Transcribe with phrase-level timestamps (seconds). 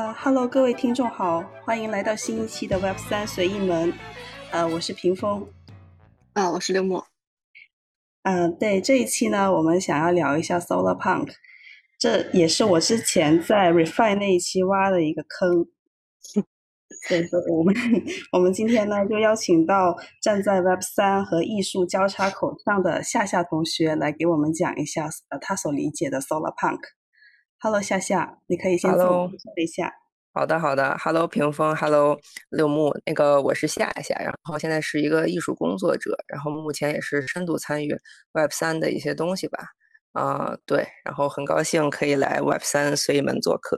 [0.00, 3.92] 呃哈喽，各位听众好，欢迎来到新一期的 Web 三随意门。
[4.50, 5.46] 呃，我是屏风。
[6.32, 7.06] 啊，我是刘墨。
[8.22, 11.28] 嗯，对，这一期呢，我们想要聊一下 Solar Punk，
[11.98, 15.66] 这也是我之前在 Refine 那一期挖的一个坑。
[17.06, 17.74] 所以，我们
[18.32, 26.80] 我们今天呢，就邀请到站在 Web 三和艺术交叉口上的夏夏同学来给我们讲一下呃他所理解的 Solar Punk。
[27.62, 29.92] Hello，夏夏，你可以先自我介绍一下。
[30.32, 30.96] 好的，好的。
[30.96, 31.76] Hello，屏风。
[31.76, 32.18] Hello，
[32.48, 32.90] 六木。
[33.04, 37.94] 那个我是夏夏，然后现在是一个艺术工作者，然后目前也是深度参与
[38.32, 39.58] Web 三的一些东西吧。
[40.12, 43.76] 啊，对，然后很高兴可以来 Web 三随意门做客。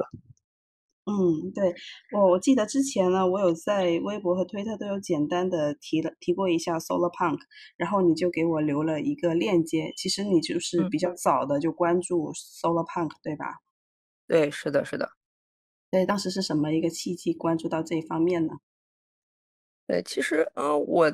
[1.05, 1.75] 嗯，对，
[2.12, 7.41] 我我记得之前呢，我有在微博和推特都有简单的提了提过一下 Solar Punk，
[7.77, 9.93] 然后你就给我留了一个链接。
[9.97, 13.47] 其实你就是比较早的就关注 Solar Punk，对吧？
[14.33, 15.06] 对，是的，是的。
[15.91, 18.55] 对，当时是什么一个契机关注到这一方面呢？
[19.86, 21.12] 对，其实，嗯，我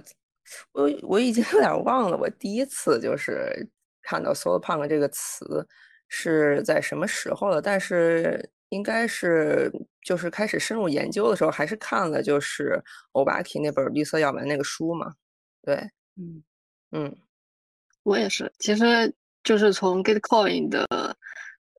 [0.71, 3.69] 我我已经有点忘了，我第一次就是
[4.03, 5.67] 看到 “solar punk” 这个词
[6.07, 7.61] 是在什么时候了。
[7.61, 9.69] 但是应该是
[10.05, 12.81] 就是开始深入研究的时候，还是看了就是
[13.15, 15.13] 欧巴 k 那本《绿色药丸》那个书嘛。
[15.63, 15.75] 对，
[16.15, 16.41] 嗯
[16.93, 17.17] 嗯，
[18.05, 20.87] 我也是，其实就是从 Gitcoin 的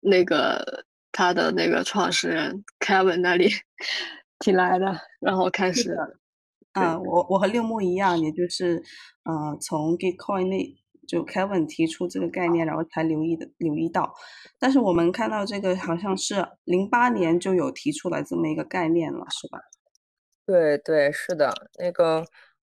[0.01, 0.85] 那个。
[1.19, 3.49] 他的那个创始人 Kevin 那里
[4.39, 4.85] 提来的，
[5.19, 5.93] 然后开始。
[6.71, 8.81] 啊，我我和六木一样，也就是，
[9.25, 10.57] 呃，从 Gitcoin 那
[11.05, 14.13] 就 Kevin 提出这个概念，然后才留意的留意到。
[14.59, 19.59] 但是我们看到这个好像是零八年就有提出来这么一个概念了，是吧？
[20.45, 22.23] 对对，是的，那个，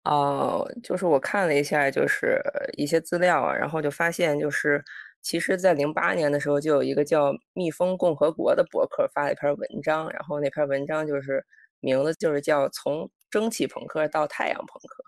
[0.06, 2.42] 呃，就是我看了一下，就是
[2.78, 4.84] 一些资料啊，然后就发现就是。
[5.22, 11.46] 其实，在零八年的时候，就有一个叫“蜜蜂共和国”的博客发了一篇文章，然后那篇文章就是
[11.82, 15.04] 名字就是叫“从蒸汽朋克到太阳朋克”。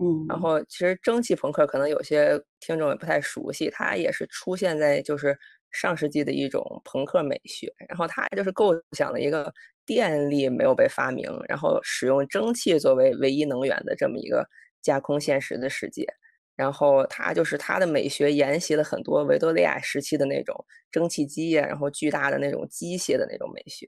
[0.00, 5.38] 嗯，然后其实蒸汽朋克可能有些听众也不太熟悉，它也是出现在就是
[5.70, 9.52] 上世纪的一种朋克美学，然后它就是构想了一个
[9.84, 14.48] 电力没有被发明，然后使用蒸汽作为唯一能源的这么一个
[14.80, 16.06] 架空现实的世界。
[16.62, 20.54] 然后他就是他的美学沿袭了很多维多利亚时期的那种
[20.92, 23.84] 蒸汽机呀，然后巨大的那种机械的那种美学。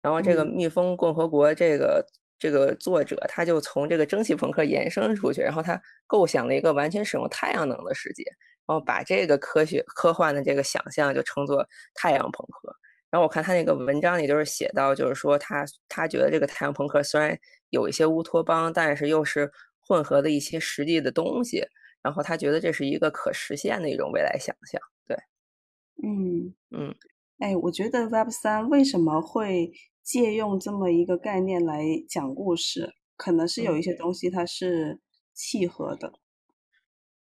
[0.00, 2.02] 然后这个蜜蜂共和国这个
[2.38, 8.24] 这个作者他就从这个蒸汽朋克延伸出去，然后他构想了一个完全使用太阳能的世界，
[8.66, 11.62] 然后把这个科学科幻的这个想象就称作
[11.94, 12.74] 太阳朋克。
[13.10, 17.38] 然后我看他那个文章里就是写到，就是说他他觉得这个太阳朋克虽然
[17.68, 19.50] 有一些乌托邦，但是又是
[19.86, 21.66] 混合的一些实际的东西。
[22.02, 25.16] 然后他觉得这是一个可实现的一种未来想象，对，
[26.02, 26.94] 嗯嗯，
[27.38, 29.72] 哎，我觉得 Web 三为什么会
[30.02, 35.00] 借用这么一个概念来讲故事，可能是有一些东西它是
[35.34, 36.12] 契合的。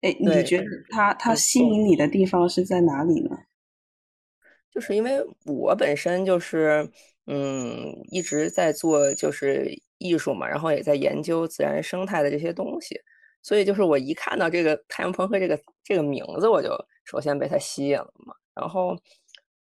[0.01, 3.37] 哎，你觉得它它吸引你的地方是在哪里呢？
[4.73, 6.89] 就是因为我本身就是
[7.27, 12.99] 嗯一直在做就是艺术嘛，然后也在研究自然生态的这些东西。
[13.43, 16.69] 所以就是我一看到这个太阳朋克这个这个名字，我就
[17.05, 18.33] 首先被它吸引了嘛。
[18.53, 18.95] 然后，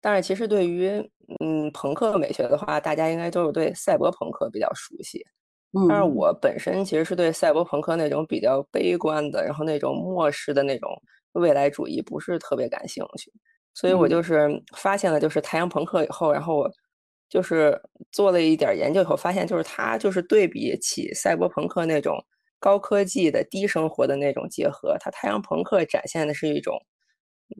[0.01, 0.89] 但是其实对于
[1.39, 5.23] 嗯朋克美学的话，大家应该都是对赛博朋克比较熟悉。
[5.71, 10.89] 嗯，但是我本身其实是对赛博朋克那种比较悲观的，然后那种末世的那种
[11.33, 13.31] 未来主义不是特别感兴趣。
[13.73, 16.69] 所以我就是发现了就是太阳朋克以后，然后我
[17.29, 17.79] 就是
[18.11, 22.17] 做了一点研究以后，发现就是它就是对比起赛博朋克那种。
[22.59, 26.77] 高科技的低生活的那种结合，它太阳朋克展现的是一种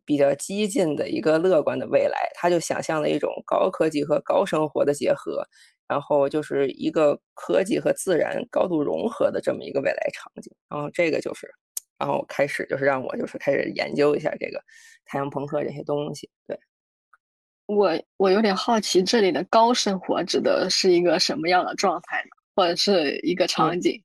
[0.06, 5.44] 比较激进的一个乐观的未来，他就想象了一种高科技和高生活的结合，
[5.88, 10.54] 然后就是一个科技和自然高度融合的这么一个未来场景。
[10.70, 11.52] 然后这个就是，
[11.98, 14.62] 然后开始就是让我就是开始研究一下这个
[15.06, 16.30] 太阳朋克这些东西。
[16.46, 16.60] 对，
[17.66, 22.30] 我我有点好奇，这里的高生活指的是一个什么样的状态呢？
[22.56, 24.00] 或者是一个场景？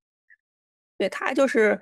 [1.05, 1.79] 对，他就是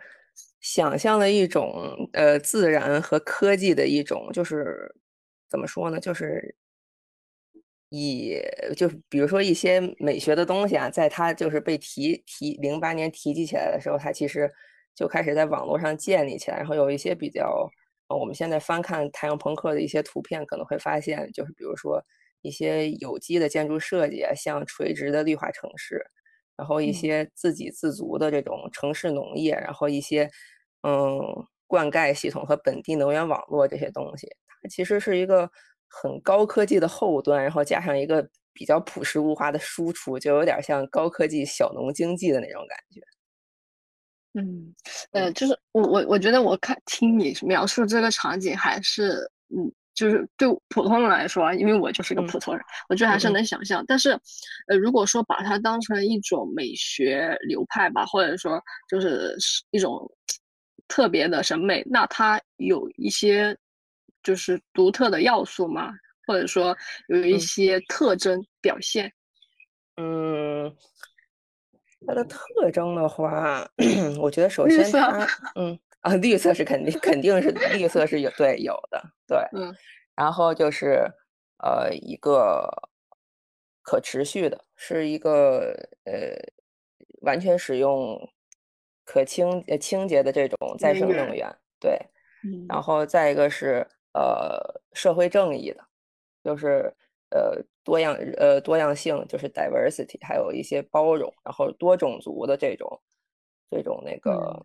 [0.60, 4.92] 想象了一种呃自然和科技的一种，就是
[5.48, 6.00] 怎么说呢？
[6.00, 6.56] 就是
[7.90, 8.36] 以
[8.76, 14.50] 就是比如说一些美学的东西啊，在他就是被提提零八年提及起来的时候，他其实
[14.94, 17.68] 就开始在网络上建立起来，然后有一些比较，
[18.08, 22.02] 我们现在翻看太阳朋克的一些图片，可能会发现，就是比如说
[22.40, 26.04] 一些有机的建筑设计啊，像垂直的绿化城市。
[26.56, 30.30] 然后一些自给自足的这种城市农业，然后一些
[30.82, 31.18] 嗯
[31.66, 34.28] 灌溉系统和本地能源网络这些东西，
[34.62, 35.50] 它其实是一个
[35.88, 43.00] 很高科技的后端，然后加上一个比较朴实无华的输出，就有点像高科技小农经济的那种感觉。
[44.34, 44.74] 嗯，
[45.10, 53.84] 呃，就是我我我觉得我看听你描述这个场景，还是嗯，就是对普通人来说，因为我就是个普通人，我觉得还是能想象。
[53.86, 54.10] 但是，
[54.68, 59.36] 呃，如果说把它当成一种美学流派吧，或者说就是
[59.70, 60.00] 一种
[60.88, 63.56] 特别的审美，那它有一些
[64.22, 65.92] 就是独特的要素吗？
[66.26, 66.76] 或者说
[67.08, 69.12] 有一些特征表现？
[69.96, 70.74] 嗯。
[72.04, 72.38] 它的特
[72.72, 73.64] 征的话，
[74.20, 75.24] 我觉得首先它，
[75.54, 79.74] 嗯啊，绿色是肯定肯定是绿色是有对有的对，嗯，
[80.14, 81.04] 然后就是
[81.58, 82.68] 呃一个
[83.82, 86.36] 可持续的，是一个呃
[87.22, 88.18] 完全使用
[89.04, 91.98] 可清呃清洁的这种再生能源，对，
[92.68, 92.82] 然。
[92.82, 95.82] 后再一个是呃社会正义的，
[96.44, 96.94] 就是
[97.30, 97.64] 呃。
[97.84, 103.02] 多样呃多样性就是 diversity，还有一些包容，然后多种族的这种
[103.68, 104.62] 这种那个嗯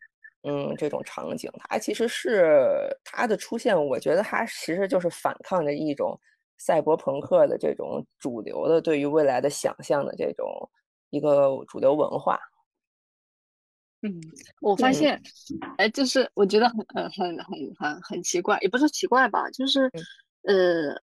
[0.78, 6.20] 这种场景，它其实是它的出现，我觉得它其实就是反抗着一种
[6.58, 10.48] 赛博朋克的这种主流的对于未来的想象的这种
[11.10, 12.40] 一个主流文化。
[14.02, 14.14] 嗯，
[14.62, 15.22] 我发现，
[15.78, 19.92] 哎，就是我觉得很很很很很很奇怪，也不是奇怪吧，就是
[20.44, 21.02] 呃。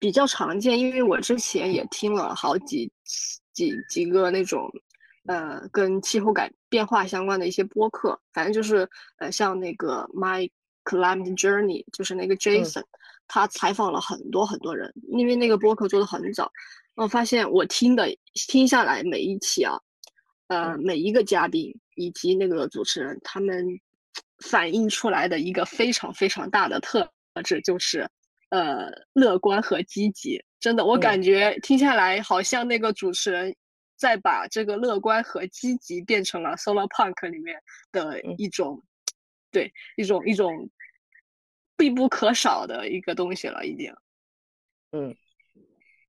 [0.00, 2.92] 比较常见，因为我之前也听了好几
[3.54, 4.70] 几几个那种，
[5.26, 8.88] 呃，跟气候改变化相关的一些播客，反正就是
[9.18, 10.50] 呃，像那个 My
[10.84, 12.82] Climate Journey，就是那个 Jason，
[13.26, 16.50] 他采访了很多很多人，因为那个播客做的很早，
[16.94, 19.78] 我发现我听的听下来每一期啊，
[20.48, 23.66] 呃，每一个嘉宾以及那个主持人，他们
[24.38, 27.08] 反映出来的一个非常非常大的特
[27.44, 28.08] 质就是。
[28.50, 33.52] 呃，乐观和积极，真的，我感觉听下来好像那个主持人
[34.04, 37.58] 在把这个乐观和积极变成了 Solar Punk 里面
[37.90, 38.82] 的一种，
[39.50, 40.68] 对，一种一种
[41.74, 43.90] 必不可少的一个东西了，已经。
[44.92, 45.16] 嗯，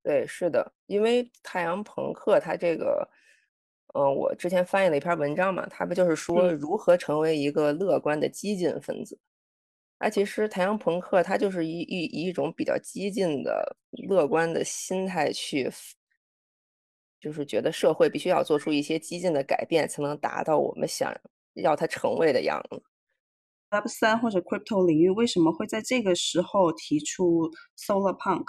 [0.02, 3.08] 对，是的，因为太阳朋克它这个，
[3.94, 9.18] 嗯，我之前翻译了一篇文章嘛，它不就是说如何成为一个乐观的激进分子？
[9.96, 13.74] 啊，其实太阳朋克它就是一一一种比较激进的、
[14.06, 15.70] 乐观的心态去，
[17.20, 21.14] 就是觉得社会必须要做出一些激进的改变，才能达到我们想
[21.54, 22.82] 要它成为的样子。
[23.70, 28.44] Web 三或者 Crypto 领域为什么会在这个时候提出 Solar Punk？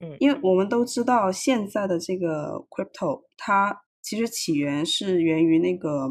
[0.00, 6.08] 嗯，因为我们都知道现在的这个 Crypto 它其实起源是源于那个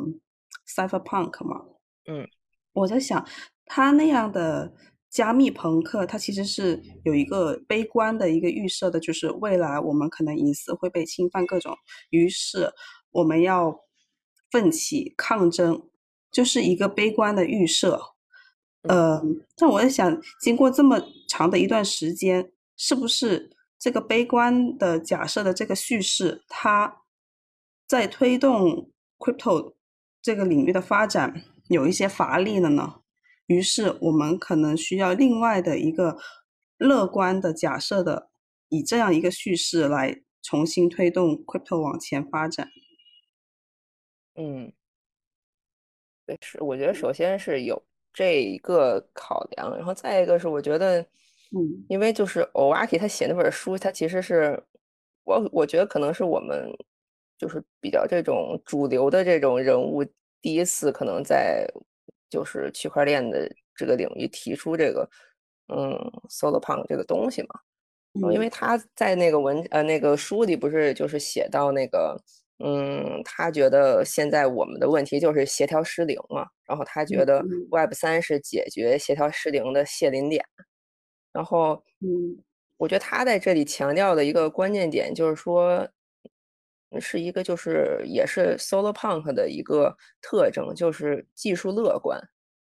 [0.75, 1.65] Cypherpunk 嘛。
[2.07, 2.27] 嗯，
[2.73, 3.25] 我在想。
[3.65, 4.71] 他那样的
[5.13, 11.77] 加密朋克，它其实是有一个悲观的一个预设的，就是未来我们可能隐私会被侵犯各种，
[12.10, 12.74] 于是
[13.12, 13.80] 我们要
[14.50, 15.88] 奋起抗争，
[16.31, 18.01] 就是一个悲观的预设。
[18.81, 19.21] 呃，
[19.56, 21.00] 但我在想，经过这么
[21.30, 27.04] 长的一段时间，是不是这个悲观的假设的这个叙事，它
[27.88, 28.89] 在推动
[29.19, 29.75] crypto
[30.24, 33.02] 这个领域的发展有一些乏力了呢？
[33.48, 36.17] 于是我们可能需要另外的一个
[36.77, 38.29] 乐观的假设的，
[38.70, 42.70] 以这样一个叙事来重新推动 crypto 往前发展。
[44.36, 44.72] 嗯，
[46.25, 54.63] 对，是我觉得首先是有这一个考量，然后再一个是我觉得，嗯，因为就是 Owaki 他写那本书，他其实是
[55.25, 56.72] 我我觉得可能是我们
[57.38, 60.03] 就是比较这种主流的这种人物
[60.41, 61.67] 第一次可能在。
[62.34, 65.08] 就是区块链的这个领域提出这个，
[65.68, 65.92] 嗯
[66.32, 67.60] ，SolarPunk 这个东西嘛，
[68.34, 72.20] 因为他在那个文呃那个书里不是就是写到那个，
[72.58, 80.44] 嗯，他觉得现在我们的问题就是协调失灵嘛，然后他觉得 Web 三是解决协调失灵的泄临点，
[81.32, 82.44] 然后，嗯，
[82.78, 85.88] 我觉得他在这里强调的一个关键点就是说。
[87.00, 92.19] 是一个，就是也是 Solar Punk 的一个特征，就是技术乐观。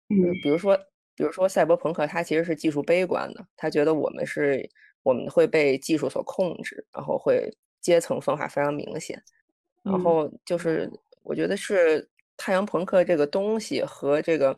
[0.09, 0.77] 嗯，比如说，
[1.15, 4.69] 比如说赛博朋克，它其实是技术悲观的，他觉得我们是
[5.03, 9.23] 我们会被技术所控制，然后会阶层分化非常明显。
[9.83, 10.91] 然后就是
[11.23, 12.07] 我觉得是
[12.37, 14.57] 太阳朋克这个东西和这个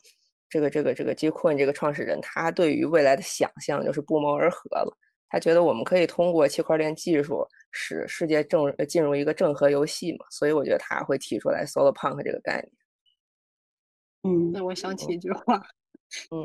[0.48, 1.30] 这个这个这个 J.
[1.30, 4.96] Coin 这个创始人，他对于未来的想象就是不谋而合了。
[5.30, 12.72] 他觉得我们可以通过区块链技术使世界正进入一个正和游戏嘛，所以我觉得他会提出来 “Solar Punk” 这个概念。
[14.24, 15.62] 嗯，那我想起一句话，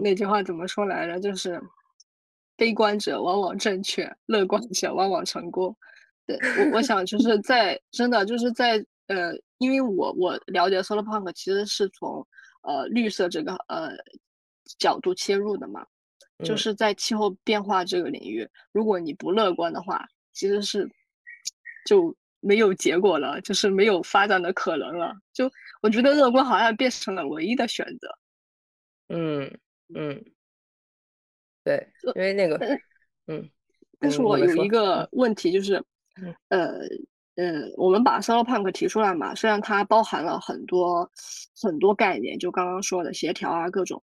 [0.02, 1.20] 那句话怎么说来着？
[1.20, 1.62] 就是
[2.56, 5.76] “悲观者往往正确，乐观者往往成功”。
[6.28, 6.38] 对
[6.72, 12.26] 我我想就是在真的就是在呃，因为我我了解 solar punk 其实是从
[12.62, 13.92] 呃绿色这个呃
[14.80, 15.86] 角度切入的嘛，
[16.44, 20.90] 就是在气候变化这个领域，如果你不乐观的话，其实是
[21.86, 25.16] 就没有结果了，就是没有发展的可能了。
[25.34, 25.52] 就
[25.82, 28.08] 我觉得乐观好像变成了唯一的选择。
[29.10, 29.60] 嗯
[29.94, 30.26] 嗯，
[31.64, 32.58] 对，因为那个
[33.28, 33.50] 嗯，
[34.00, 35.84] 但是我有一个问题就是。
[36.48, 36.80] 呃
[37.36, 41.12] 呃，我们把 solar punk 提出来嘛，虽然它包含了很多
[41.62, 44.02] 很多概念，就刚刚说的协调啊各种，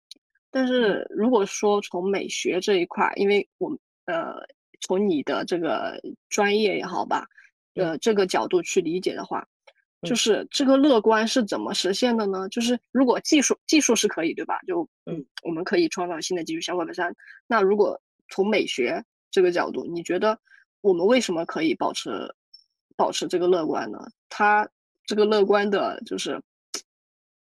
[0.52, 4.34] 但是如果说从美学这一块，因为我呃
[4.80, 7.26] 从你的这个专业也好吧，
[7.74, 9.44] 呃这个角度去理解的话，
[10.02, 12.48] 就是这个乐观是怎么实现的呢？
[12.50, 14.60] 就是如果技术技术是可以对吧？
[14.66, 17.12] 就嗯我们可以创造新的技术相关的三，
[17.48, 20.38] 那如果从美学这个角度，你觉得？
[20.82, 22.10] 我们为什么可以保持
[22.96, 24.00] 保持这个乐观呢？
[24.28, 24.68] 它
[25.06, 26.42] 这个乐观的，就是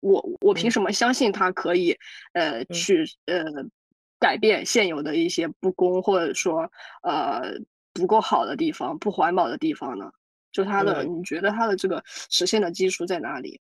[0.08, 1.98] 我我凭什么相信他可以
[2.34, 3.44] 呃去呃
[4.20, 6.72] 改变现有的一些不公或者说
[7.04, 7.42] 呃
[7.94, 10.12] 不够好的地方、不环保的地方呢？
[10.52, 13.60] 就他的，你觉得他的这个实现的基础在哪里？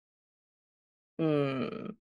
[1.18, 1.96] 嗯，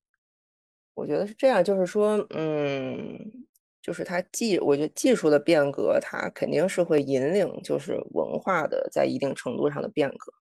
[0.94, 3.46] 我觉得是这样，就是说，嗯。
[3.86, 10.34] 就是它技，我觉得技术的变革，它肯定是会引领，就是文化的在一定程度上的变革。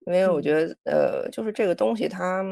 [0.00, 2.42] 因为我觉得，呃，就是这个东西它，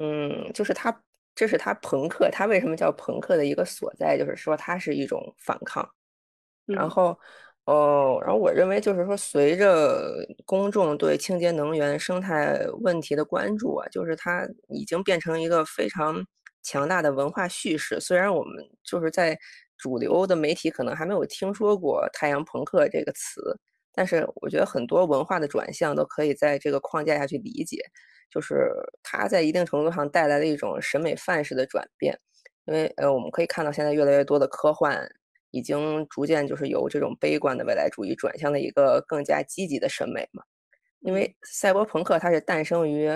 [0.00, 1.02] 嗯，就是它，
[1.34, 5.88] 这是它朋克，它为什么叫朋克的一个所在，就是说它是一种反抗。
[6.66, 7.18] 然后，
[7.66, 16.26] 哦，然后我认为就是说，随着公众对清洁能源、生态问题的关注啊，就是它已经变成一个非常。
[16.62, 19.36] 强大的文化叙事，虽然我们就是在
[19.78, 23.58] 主流的媒体可能还没有听说过“太阳朋克”这个词，
[23.94, 27.78] 但是我觉得很多文化的转向都可以在这个框架下去理解，
[28.30, 28.70] 就是
[29.02, 32.18] 它在一定程度上带来了一种审美范式的转变。
[32.66, 35.06] 因为呃，我们可以看到现在越来越多的科幻
[35.50, 40.42] 已经逐渐就是由这种悲观的未来主义转向了一个更加积极的审美嘛。
[41.00, 43.10] 因为赛博朋克它是诞生于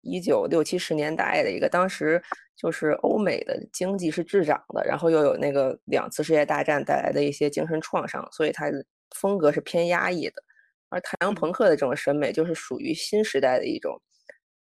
[0.00, 2.22] 一九六七十年代的一个当时。
[2.58, 8.82] 就是欧美的经济是滞涨的，然后又有那个两次世界大战带来的一些精神创伤，所以它的
[9.14, 10.42] 风格是偏压抑的。
[10.88, 14.00] 而太阳朋克的这种审美就是属于新时代的一种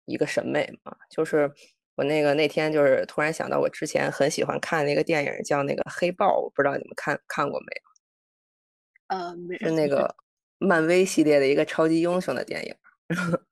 [0.09, 0.97] 一个审美嘛。
[1.09, 1.51] 就是
[1.95, 9.17] 我那个那天就是突然想到，我之前很喜欢看那个电影叫那个黑豹，我不知道你们看看过没有？
[9.17, 9.57] 呃，没。
[9.59, 10.15] 是那个
[10.59, 12.75] 漫威系列的一个超级英雄的电影。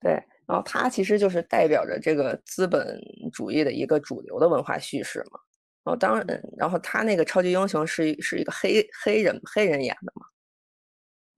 [0.00, 0.12] 对。
[0.46, 3.00] 然后它其实就是代表着这个资本
[3.32, 5.40] 主义的一个主流的文化叙事嘛。
[5.82, 10.26] 然后当然，然后他那个超级英雄是是一个黑黑人黑人演的嘛。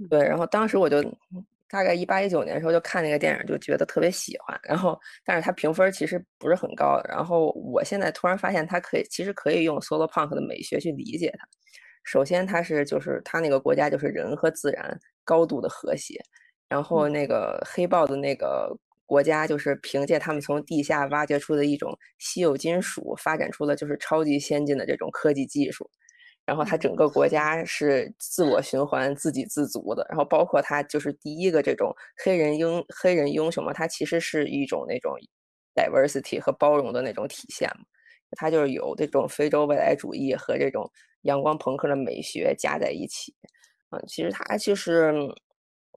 [0.08, 1.02] 对，然后当时我就
[1.68, 4.58] 大概一八一九年的时候就看那个电影，就觉得特别喜欢。
[4.62, 7.00] 然后，但是它评分其实不是很高。
[7.08, 11.46] 然后我现在突然发现，它可以其实可以用 solar punk 的美学去理解它。
[12.04, 16.20] 首先，它是就是它那个国家就是人和自然高度的和谐。
[16.68, 18.76] 然后那个黑豹的那个。
[19.08, 25.88] 国家就是凭借他们从地下挖掘出的一种稀有金属，发展出了就是超级先进的这种科技技术。
[26.46, 30.06] 然后它整个国家是自我循环、自给自足的。
[30.08, 35.12] 然后包括它就是第一个这种黑人英黑人英雄嘛，它其实是一种那种
[35.74, 37.84] diversity 和包容的那种体现嘛。
[38.36, 40.90] 它就是有这种非洲未来主义和这种
[41.22, 43.34] 阳光朋克的美学加在一起。
[43.90, 45.12] 嗯，其实它就是。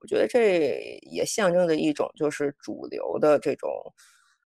[0.02, 3.70] 我觉得这也象征着一种就是主流的这种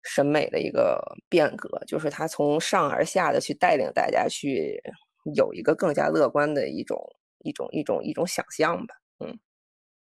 [0.05, 4.81] 审美的一个变革，就是他从上而下的去带领大家去
[5.35, 6.99] 有一个更加乐观的一种
[7.41, 9.39] 一种一种一种想象吧，嗯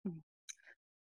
[0.03, 0.21] 嗯。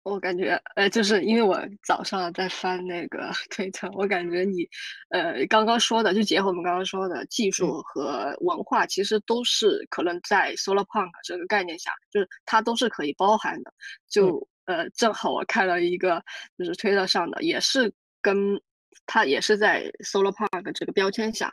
[0.04, 4.68] 我感觉，呃，就是因为我早上在翻那个推特，我感觉你，
[5.10, 13.72] 呃，刚刚说的，就结合我们刚刚说的，技术和文化其实都是可能在 solar punk 这个概念下，就是它都是可以包含的。
[14.10, 16.20] 就呃，正好我看了一个，
[16.58, 18.60] 就是推特上的，也是跟
[19.06, 21.52] 它也是在 solar punk 这个标签下，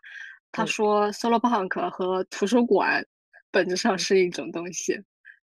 [0.51, 3.05] 他说 solar punk 和图书馆
[3.51, 4.99] 本质上是一种东西。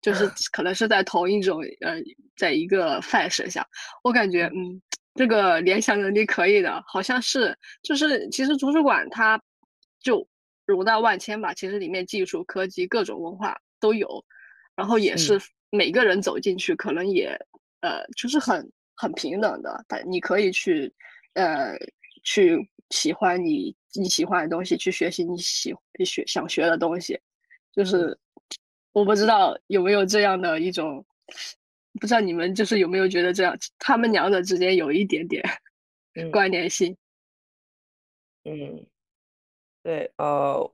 [0.02, 2.02] 就是 可能是在同一种呃，
[2.36, 3.64] 在一个范式下，
[4.04, 4.82] 我感觉嗯，
[5.14, 9.40] 这个联想能力可以的，好像是就是其实图书馆它
[10.00, 10.28] 就
[10.66, 14.26] 容纳万千吧，其实里面技术、科技各种文化都有，
[14.76, 15.40] 然后也是
[15.70, 17.40] 每个人走进去可能也
[17.82, 20.92] 呃就是很很平等的，但你可以去
[21.36, 21.78] 呃
[22.24, 22.58] 去
[22.90, 27.20] 喜欢你你喜欢的东西，去学习你喜学想学的东西，
[27.72, 28.18] 就是。
[28.94, 31.06] 我不知道有没有这样的一种
[32.02, 35.42] 不知道你们就是有没有觉得这样，他们两者之间有一点点
[36.30, 36.98] 关联性？
[38.44, 38.86] 嗯，
[39.82, 40.74] 对，呃，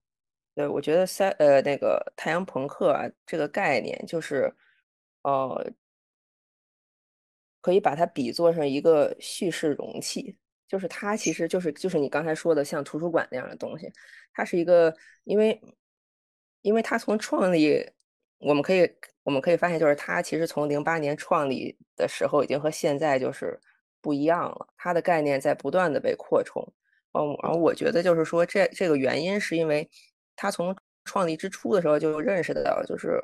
[0.55, 4.51] 对，我觉得三呃那个太阳朋克啊这个概念就是，
[5.21, 5.71] 呃，
[7.61, 10.35] 可以把它比作上一个叙事容器，
[10.67, 13.91] 就是它其实就是就是你刚才说的像图书馆那样的东西，
[14.33, 14.93] 它是一个
[15.23, 15.61] 因为
[16.61, 17.89] 因为它从创立，
[18.39, 18.89] 我们可以。
[19.27, 23.59] 我们可以发现，就是它其实从零八年创立的时候，已经和现在就是
[23.99, 24.67] 不一样了。
[24.77, 26.65] 它的概念在不断的被扩充。
[27.11, 29.85] 嗯，然后我觉得就是说，这这个原因是因为
[30.33, 33.19] 他从创立之初的时候就认识到，就是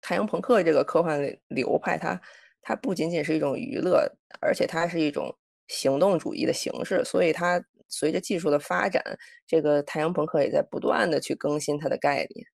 [0.00, 2.20] 太阳朋克这个科幻流派，它
[2.60, 5.32] 它不仅仅是一种娱乐，而且它是一种
[5.68, 7.04] 行动主义的形式。
[7.04, 9.02] 所以它随着技术的发展，
[9.46, 12.46] 这个太阳朋克也在不断的去更新它的概念。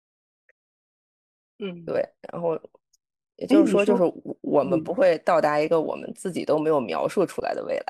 [1.59, 2.59] 嗯，对，然后
[3.37, 4.03] 也就是说，就是
[4.43, 7.87] 我们不会到达一个我们自己都没有描述出来的未来。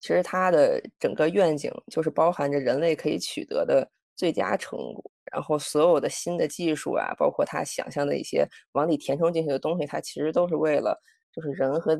[0.00, 10.98] 其实它的整个愿景就是包含着人类可以取得的最佳成果，然后所有的新的技术啊，包括他想象的一些往里填充进去的东西，它其实都是为了
[11.32, 11.94] 就是人和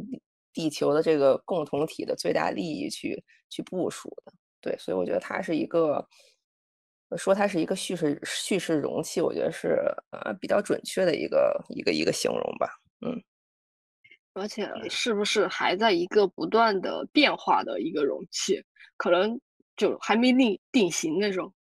[0.52, 4.32] 地球的这个共同体的最大利益去去部署的。
[4.60, 6.06] 对，所以我觉得它是一个。
[7.16, 13.20] 说它是一个叙事叙事容器，我觉得是呃比较准确的一个一个一个形容吧，嗯，
[14.32, 18.64] 而且是不是还在一个不断的变化的一个容器，
[18.96, 19.40] 可能
[19.76, 21.52] 就还没定定型那种，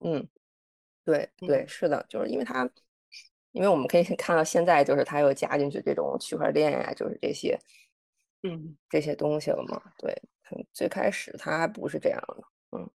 [0.00, 0.28] 嗯，
[1.06, 2.70] 对对是的，就是因为它，
[3.52, 7.58] 因为我们可以看到现在就是它又加进去这种区块链呀，就是这些，
[8.42, 10.14] 嗯，这些东西了嘛，对，
[10.72, 12.44] 最开始他还不是这样的，
[12.78, 12.90] 嗯。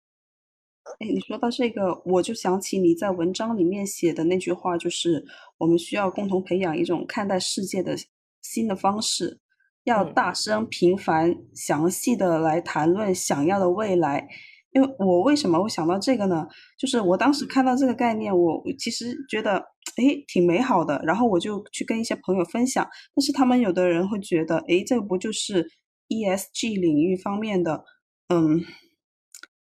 [0.99, 5.25] 哎，你说到这个，我就想起你在文章里面写的那句话，就是
[5.59, 7.97] 我们需要共同培养一种看待世界的
[8.43, 9.40] 新的方式，
[9.85, 14.29] 要大声、频繁、详细的来谈论想要的未来。
[14.73, 16.49] 因为我为什么会想到这个呢？
[16.77, 19.64] 就是我当时看到这个概念，我其实觉得
[19.97, 25.71] 哎挺美好的，然后我就去跟一些朋友分享，但是他们有的人会觉得，哎，这个不就是
[26.09, 27.85] ESG 领域方面的，
[28.29, 28.64] 嗯。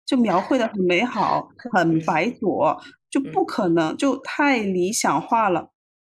[0.03, 2.77] 就描绘的很美好， 很白左，
[3.10, 5.71] 就不可能，就太理想化了。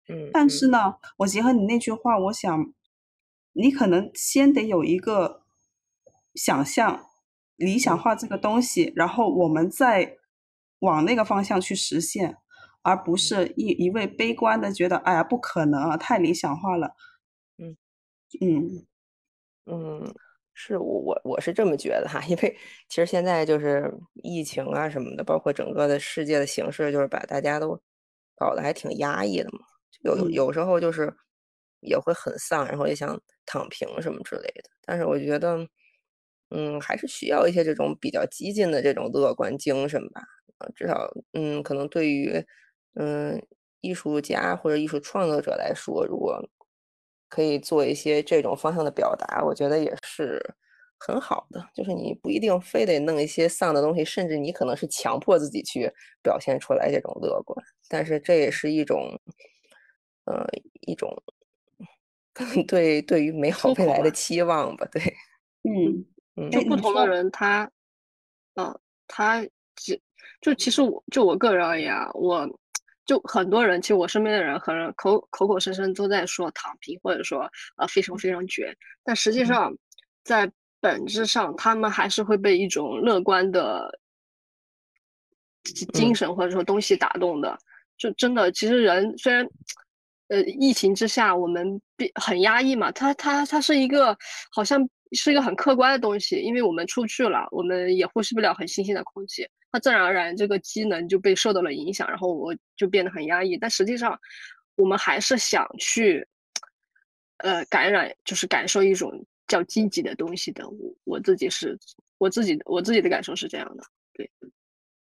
[0.09, 2.73] 嗯，但是呢，我结合你那句话，我想，
[3.55, 5.43] 你可能先得有一个
[6.37, 7.07] 想象，
[7.57, 10.19] 理想化这个东西，然后我们再
[10.79, 12.37] 往那个方向去实现，
[12.89, 16.91] 而不是一一味悲观的觉得，哎呀，不可能啊，太理想化了。
[17.59, 17.77] 嗯，
[18.41, 18.87] 嗯，
[19.67, 20.15] 嗯。
[20.61, 22.57] 是我我我是这么觉得哈，因为
[22.89, 23.93] 其实现在就是
[24.25, 27.81] 疫情啊什么的，包括整个的世界的形势，就是把大家都
[28.37, 29.61] 搞得还挺压抑的嘛。
[30.03, 31.15] 有有时候就是
[31.81, 34.71] 也会很丧，然后也想躺平什么之类的。
[34.85, 35.59] 但是我觉得，
[36.51, 40.23] 嗯，还是需要一些这种比较激进的这种乐观精神吧。
[40.59, 42.33] 啊，至少嗯，可能对于
[42.95, 43.41] 嗯
[43.81, 46.43] 艺术家或者艺术创作者来说，如果
[47.29, 50.43] 可以做一些这种方向的表达，我觉得也是
[50.99, 51.65] 很好的。
[51.75, 55.89] 就是你不一定非得弄一些丧的东西，甚至你可能是强迫自己去
[56.23, 57.57] 表现出来这种乐观。
[57.89, 59.17] 但是这也是一种，
[60.25, 60.45] 呃，
[60.81, 61.17] 一种
[62.67, 64.89] 对对于美好未来的期望吧。
[64.91, 65.01] 对，
[65.63, 67.71] 嗯嗯，就不同的人，他，
[68.55, 69.47] 嗯，他
[69.77, 70.01] 只
[70.41, 72.45] 就其实我就我个人而言啊，我。
[73.09, 79.75] 就很多人，其实我身边的人，很人口口口声声都在说躺平，或者说呃非常非常绝，但实际上
[80.25, 83.99] 在本质上，他们还是会被一种乐观的
[85.95, 87.59] 精神或者说东西打动的。
[87.97, 89.49] 就真的，其实人虽然
[90.29, 91.81] 呃疫情之下我们
[92.21, 94.15] 很压抑嘛，它它它是一个
[94.53, 99.49] 好像是一个很客观的东西，因为我们出去了，我们也呼吸不了很新鲜的空气。
[99.71, 103.57] 它自然而然这个机能就被受到了影响，然后我就变得很压抑。
[103.57, 104.19] 但实际上，
[104.77, 106.27] 我们还是想去，
[107.39, 110.69] 呃，感染，就是感受一种较积极的东西的。
[110.69, 111.79] 我我自己是，
[112.17, 114.31] 我自己我自己的感受是这样的，对，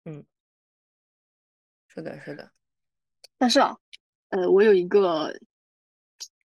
[0.05, 0.25] 嗯，
[1.87, 2.49] 是的，是的。
[3.37, 3.77] 但是啊，
[4.29, 5.25] 呃，我有一个，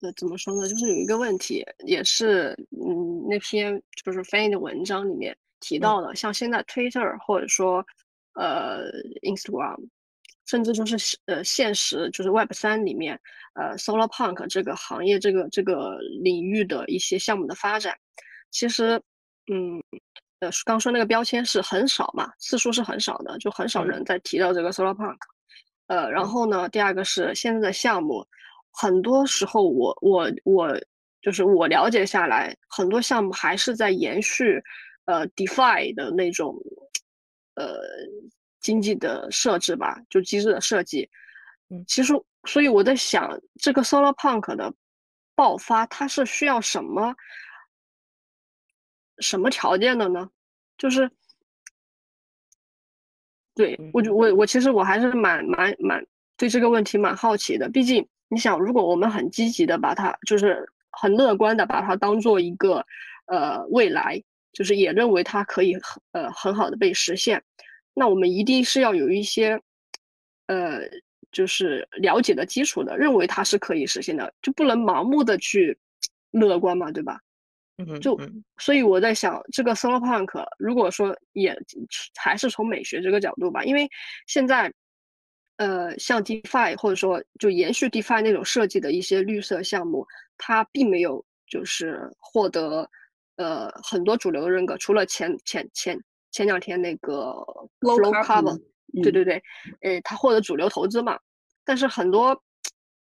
[0.00, 0.68] 呃，怎么说呢？
[0.68, 5.36] 就是有一个问题，也是，嗯，那篇就是翻译的文章里面。
[5.66, 7.84] 提到的，像现在 Twitter 或者说
[8.34, 8.84] 呃
[9.22, 9.88] Instagram，
[10.46, 13.18] 甚至就是呃现实就是 Web 三里面
[13.54, 17.98] 呃 Solar Punk 这个行业这个这个领域的一些项目的发展，
[18.52, 19.02] 其实
[19.52, 19.82] 嗯
[20.38, 25.18] 呃刚说那个标签是很少嘛，次数是很少的，就很少人在提到这个 Solar Punk。
[25.88, 28.24] 呃，然后呢，第二个是现在的项目
[28.72, 30.78] 很多时候我我我
[31.22, 34.62] 就是我了解下来，很多项目还是在延续
[35.06, 36.54] 呃 DeFi 的那种
[37.54, 37.80] 呃
[38.60, 41.08] 经济的设置吧，就机制的设计。
[41.70, 42.12] 嗯，其实
[42.44, 44.72] 所以我在想，这个 Solar Punk 的
[45.34, 47.16] 爆发，它是需要什么
[49.18, 50.30] 什么条件的呢？
[50.78, 51.10] 就是
[53.54, 58.06] 对我就我我其实我还是蛮蛮蛮对这个问题蛮好奇的，毕竟。
[58.28, 62.84] 你想，如果我们很积极的把它，就是很乐观的把它当做一个，
[63.26, 64.20] 呃，未来，
[64.56, 67.44] 就是也认为它可以很呃很好的被实现，
[67.92, 69.60] 那我们一定是要有一些，
[70.46, 70.80] 呃，
[71.30, 75.78] 就是了解的基础的，认为它是可以实现的，就不能盲目的去
[76.30, 77.20] 乐观嘛，对吧？
[77.76, 78.18] 嗯，就
[78.56, 81.54] 所以我在想，这个 Solar Punk 如果说也
[82.14, 83.86] 还是从美学这个角度吧，因为
[84.26, 84.72] 现在。
[85.58, 92.86] 呃，像 DeFi 或者说就延续 DeFi 那种设计的一些绿色项目，它并没有就是获得
[93.36, 95.98] 呃很多主流的认可，除了前前前
[96.32, 97.32] 前两天那个
[97.80, 98.60] Flow Carbon，
[99.02, 99.42] 对对对，
[99.80, 101.18] 呃，他获得主流投资嘛，
[101.64, 102.40] 但是很多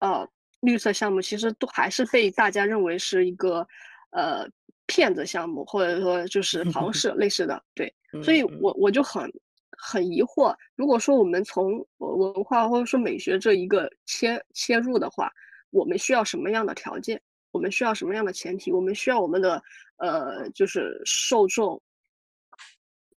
[0.00, 0.28] 呃
[0.60, 3.66] 绿色项目其实都还是被大家认为是一个
[4.10, 4.48] 呃
[4.86, 9.30] 骗子项目，或者说就是庞氏类似的，对， 所以我我就很。
[9.78, 15.30] 很疑惑，如果说我们从文化或者说美学这一个切切入的话，
[15.68, 17.20] 我们需要什么样的条件？
[17.52, 18.72] 我们需要什么样的前提？
[18.72, 19.62] 我们需要我们的
[19.96, 21.82] 呃，就是受众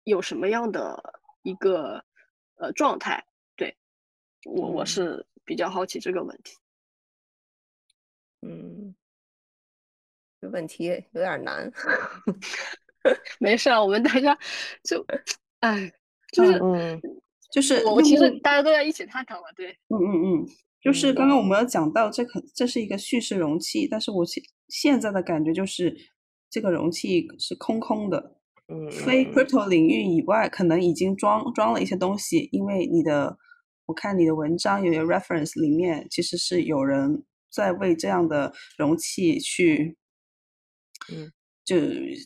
[0.04, 2.04] 有什么样的一个
[2.56, 3.24] 呃状态？
[3.56, 3.76] 对
[4.44, 6.56] 我我是比较好奇这个问题。
[8.42, 8.94] 嗯，
[10.40, 11.70] 这问题有点难。
[13.40, 14.38] 没事啊，我们大家
[14.84, 15.04] 就
[15.60, 15.92] 哎。
[16.30, 17.00] 就是，嗯，
[17.50, 20.46] 就是我其实大家都在一起探讨嘛，对，嗯嗯嗯，
[20.78, 25.96] 就是刚刚我们要讲到，这可这是一个叙事容器，但是我现现在的感觉就是
[26.50, 28.36] 这个容器是空空的，
[28.68, 33.36] 嗯，非 crypto 领域以外，可能已经装装了一些东西，因为你的，
[33.86, 39.96] 我看你的文章有些 reference 里面其实是有人在为这样的容器去，
[41.12, 41.32] 嗯，
[41.64, 41.76] 就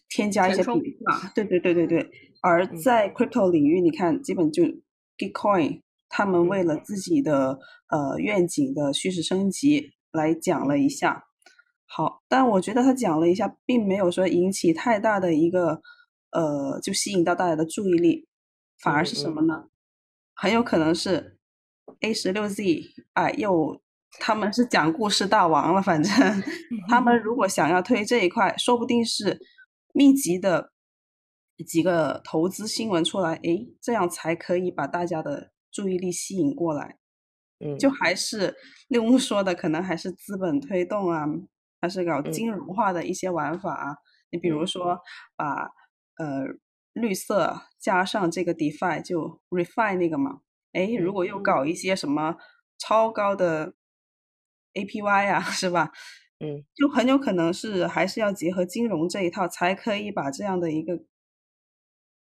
[0.09, 0.71] 添加一些比
[1.07, 2.11] 啊， 对对对对对。
[2.41, 3.09] 而在。
[3.13, 4.65] crypto 领域，你看，基本就
[5.17, 6.77] Gitcoin，他们为了。
[6.79, 7.59] 自己的
[7.89, 11.25] 呃愿景的叙事升级来讲了一下，
[11.95, 15.81] 好，但我觉得他讲了一下，并没有说引起太大的一个
[16.31, 18.27] 呃，就吸引到大家的注意力，
[18.81, 19.65] 反而是什么呢？
[20.35, 21.39] 很有可能是
[22.01, 23.83] A 十六 Z，哎，又
[24.21, 26.13] 他们是讲故事大王了，反正
[26.89, 29.39] 他们如果想要推这一块，说不定是
[29.93, 30.73] 密集的。
[31.65, 36.97] 几个投资新闻出来，哎，这样才可以把大家的注意力吸引过来。
[37.61, 38.57] 嗯，就还是
[38.89, 41.25] 六木说的，可能还是资本推动啊，
[41.83, 43.97] 还是搞金融化的一些玩法啊。
[44.31, 44.99] 你比如说，
[45.37, 45.65] 把
[46.17, 46.47] 呃
[46.95, 50.41] 绿色加上这个 DeFi，就 Refi 那个嘛。
[50.73, 52.37] 哎，如果又搞一些什么
[52.79, 53.75] 超高的
[54.73, 55.93] APY 啊，是吧？
[56.41, 61.05] 嗯，就很有可能是还是要结合金融这一套，才可以把这样的一个。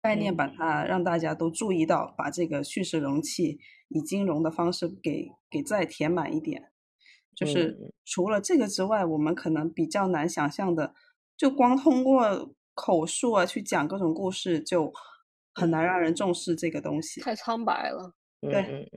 [0.03, 6.74] 概念把它让大家都注意到，把这个叙事容器以金融的方式给给再填满一点。
[7.35, 10.95] 就是除了这个之外，我们可能比较难想象的，
[11.37, 14.93] 就光通过口述啊去讲各种故事，就
[15.55, 17.21] 很难让人重视这个东西。
[17.21, 18.13] 太苍白了。
[18.41, 18.89] 对。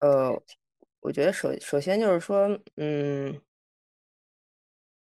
[0.00, 0.42] 呃，
[1.00, 3.40] 我觉得首首先就是说，嗯，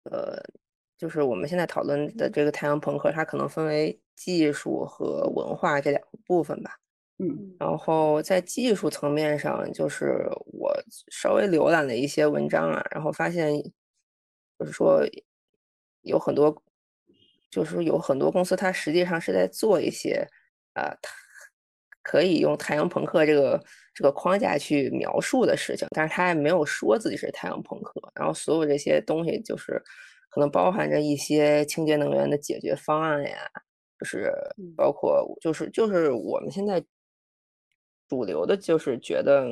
[0.04, 0.42] 呃。
[0.98, 6.80] 就是我们现在讨论的这个太阳朋克，它可能分为技术和文化这两个部分吧。
[7.18, 10.74] 嗯，然后在技术层面上，就是我
[11.12, 13.54] 稍微浏览了一些文章啊，然后发现，
[14.60, 15.02] 就是说
[16.02, 16.62] 有很多，
[17.50, 20.28] 就是有很多公司，它实际上是在做一些
[20.74, 20.94] 啊，
[22.04, 27.94] 可以用太阳朋克这个这个框架去描述的事情，但是它也没有说自己是太阳朋克。
[28.16, 29.82] 然后所有这些东西就是。
[30.28, 33.38] 可能包含着一些清洁能源的解决方案呀，
[33.98, 34.30] 就是
[34.76, 36.84] 包括就是就是我们现在
[38.08, 39.46] 主流的，就是觉得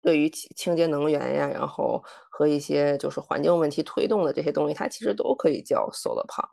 [0.00, 6.48] 对于清洁能源呀，然后和一些就是环境问题推动的这些东西，它其实都可以叫 solar punk，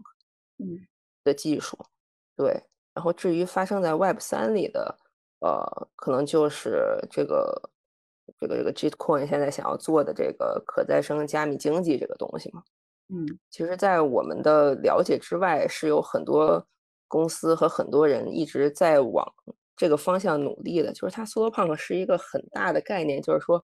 [0.59, 0.87] 嗯，
[1.23, 1.77] 的技术，
[2.35, 2.63] 对。
[2.93, 4.97] 然后至于发生在 Web 三里的，
[5.39, 7.71] 呃，可能就是这个
[8.39, 12.61] 这个这个 Gitcoin 现在想要做的这个可再生加密经济这个东西嘛。
[13.07, 16.67] 嗯，其实，在我们的了解之外，是有很多
[17.07, 19.25] 公司和很多人一直在往
[19.79, 20.91] 这个方向努力的。
[20.91, 23.63] 就是它 Solar Punk 是一个很大的概念，就是说，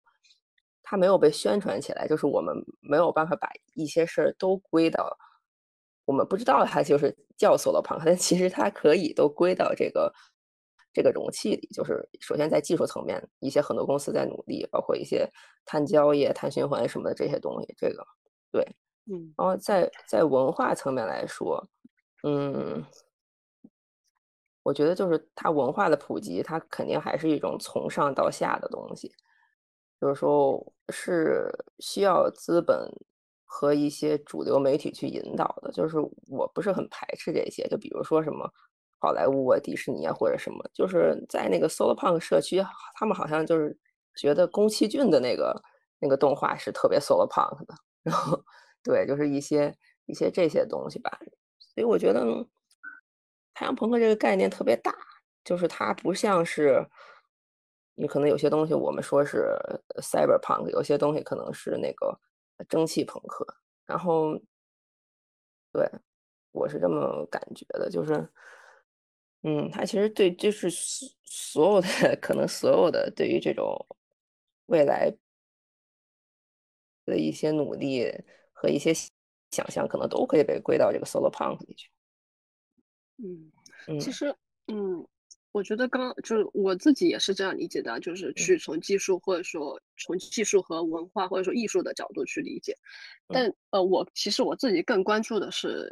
[0.82, 5.17] 它没有被宣传起来，就是我们没有办法把一些事儿都归到
[6.06, 10.13] 我们不知道它就是叫 Solar Punk，但其实它可以都归到这个
[10.93, 11.67] 这个容器里。
[11.73, 15.30] 就是首先在技术层面，一些很多公司在努力，包括一些
[15.65, 17.73] 碳交易、碳循环什么的这些东西。
[17.78, 18.06] 这个
[18.51, 18.63] 对，
[19.12, 21.62] 嗯，然后在在文化层面来说，
[22.23, 22.86] 嗯。
[24.65, 29.13] 我觉得就是它文化的普及，它肯定还是一种从上到下的东西，
[30.01, 31.47] 就是说是
[31.78, 32.91] 需要资本
[33.45, 35.71] 和一些主流媒体去引导的。
[35.71, 35.97] 就是
[36.28, 38.51] 我不是很排斥这些，就比如说什么
[38.97, 42.60] 好莱坞啊、迪士尼啊或者什么，就是在那个 solo punk 社区，
[42.95, 43.78] 他们好像就是
[44.15, 45.62] 觉得宫崎骏的那个
[45.99, 48.43] 那个动画是特别 solo punk 的， 然后
[48.84, 49.71] 对，就是一些
[50.08, 51.19] 一些这些东西吧。
[51.60, 52.25] 所以我觉得。
[53.56, 54.94] 太阳朋克这个概念特别大，
[55.44, 56.86] 就是它不像是，
[57.96, 59.58] 你可能有些东西我们说是
[60.02, 62.20] cyberpunk，有些东西可能是那个
[62.68, 63.46] 蒸汽朋克。
[63.86, 64.38] 然后，
[65.72, 65.89] 对，
[66.52, 68.30] 我是这么感觉的，就是，
[69.44, 70.70] 嗯，它其实对，就是
[71.24, 71.88] 所有的
[72.22, 73.74] 可能所有的对于这种
[74.65, 75.10] 未来
[77.06, 78.12] 的一些努力
[78.52, 78.94] 和一些
[79.52, 81.89] 想象，可能都可以被归到这个 solar punk 里去。
[83.17, 84.34] 嗯，其实，
[84.67, 85.06] 嗯，
[85.51, 92.75] 我觉得刚就是我自己也是这样理解的，就是去从技术或者说从技术和文化或者说艺术的角度去理解。
[93.28, 95.89] 但呃，我其实我自己更关注的是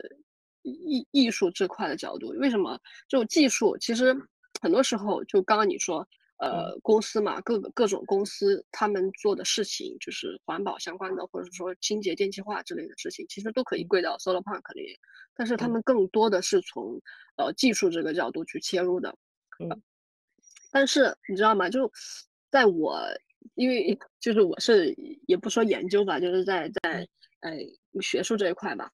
[0.64, 2.30] 艺艺术这块的角度。
[2.40, 2.80] 为什么？
[3.08, 4.16] 就技术，其实
[4.62, 6.08] 很多时候就刚刚你说。
[6.38, 14.98] 呃，公司嘛，各个各种公司，他们做的事情就是环保相关的，或者说清洁电气化之类的事情，其实都可以归到 Solar Park 里。
[15.36, 17.00] 但是他们更多的是从
[17.38, 19.16] 呃技术这个角度去切入的。
[19.60, 19.82] 嗯。
[20.72, 21.70] 但是你知道吗？
[21.70, 21.90] 就
[22.50, 23.00] 在我，
[23.56, 24.94] 因为就是我是
[25.28, 27.08] 也不说研究吧，就是在在
[27.40, 27.52] 呃
[28.02, 28.92] 学术这一块吧。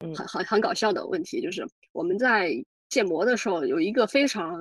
[0.00, 0.12] 嗯。
[0.16, 2.52] 很很很搞笑的问题就是，我们在
[2.88, 4.60] 建模的时候有一个非常。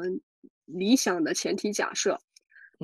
[0.73, 2.19] 理想的前提假设，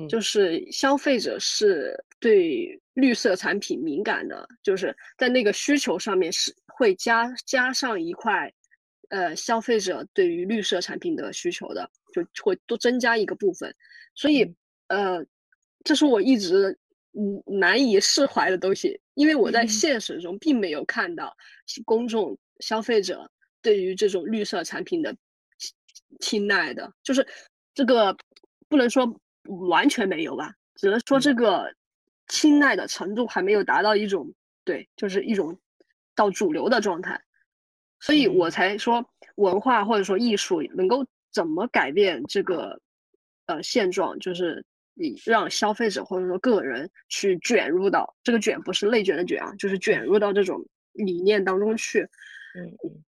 [0.08, 8.52] 就是消费者是对绿色产品敏感的，就是在那个需求上面是会加加上一块，
[9.08, 13.74] 呃，消费者对于绿色产品的需求的，就会多增加一个部分。
[14.14, 14.54] 所以，
[14.88, 15.24] 呃，
[15.82, 16.78] 这是我一直
[17.14, 21.34] 嗯难以释怀的东西，因为我在现实中并没有看到
[21.84, 23.30] 公众消费者
[23.62, 25.16] 对于这种绿色产品的
[26.20, 27.26] 青睐的，就是。
[27.76, 28.16] 这个
[28.70, 29.20] 不能说
[29.68, 31.70] 完全没有吧，只能说这个
[32.26, 34.32] 青睐的程度还没有达到一种
[34.64, 35.60] 对，就是一种
[36.14, 37.20] 到主流的状态，
[38.00, 42.80] 所以我才说文化或者说艺术能够怎么改变这个
[43.44, 52.00] 呃现状，就是你让消费者或者说个人去卷入到这个卷不是内卷的卷啊，就是卷入到这种理念当中去。
[52.54, 53.04] 嗯嗯。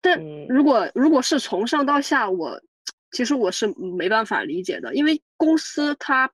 [0.00, 2.58] 但如果如果是从上到下我。
[3.10, 3.66] 其实我是
[3.96, 6.30] 没办法理解的，因为公司它，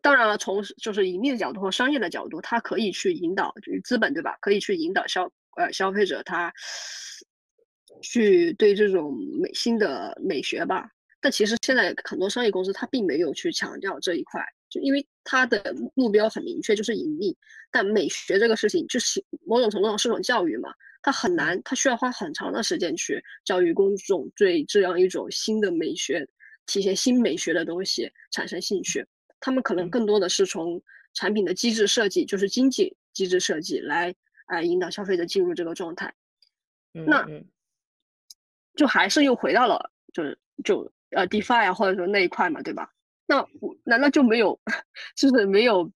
[0.00, 4.36] 当然了，从就是盈利的角度和商业的角度，它可以去引导，就是资本对吧？
[4.40, 6.52] 可以去引导消呃消费者他
[8.02, 10.90] 去对这种美新的美学吧。
[11.20, 17.36] 但其实现在很多商业公司它并没有去强调这一块，就因为它的目标很明确，就是盈利。
[17.72, 20.72] 但美学这个事情，就是某种程度上是种教育嘛。
[21.02, 26.26] 它很难，它需要花很长的时间去教育公众对这样一种新的美学、
[26.64, 29.06] 体现新美学的东西产生兴趣。
[29.40, 30.80] 他们可能更多的是从
[31.12, 34.14] 产品的机制设计，就是经济机制设计来
[34.46, 36.14] 啊引导消费者进入这个状态。
[36.92, 37.26] 那
[38.74, 42.90] 就还是又回到了就是就呃 DeFi 啊，或者说那一块嘛，对吧？
[43.26, 44.58] 那我难道就没有
[45.16, 45.90] 就是没有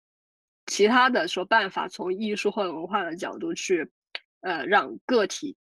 [0.66, 3.90] 其他的说办法从艺术或者文化的角度去？
[4.42, 5.58] 呃，让个体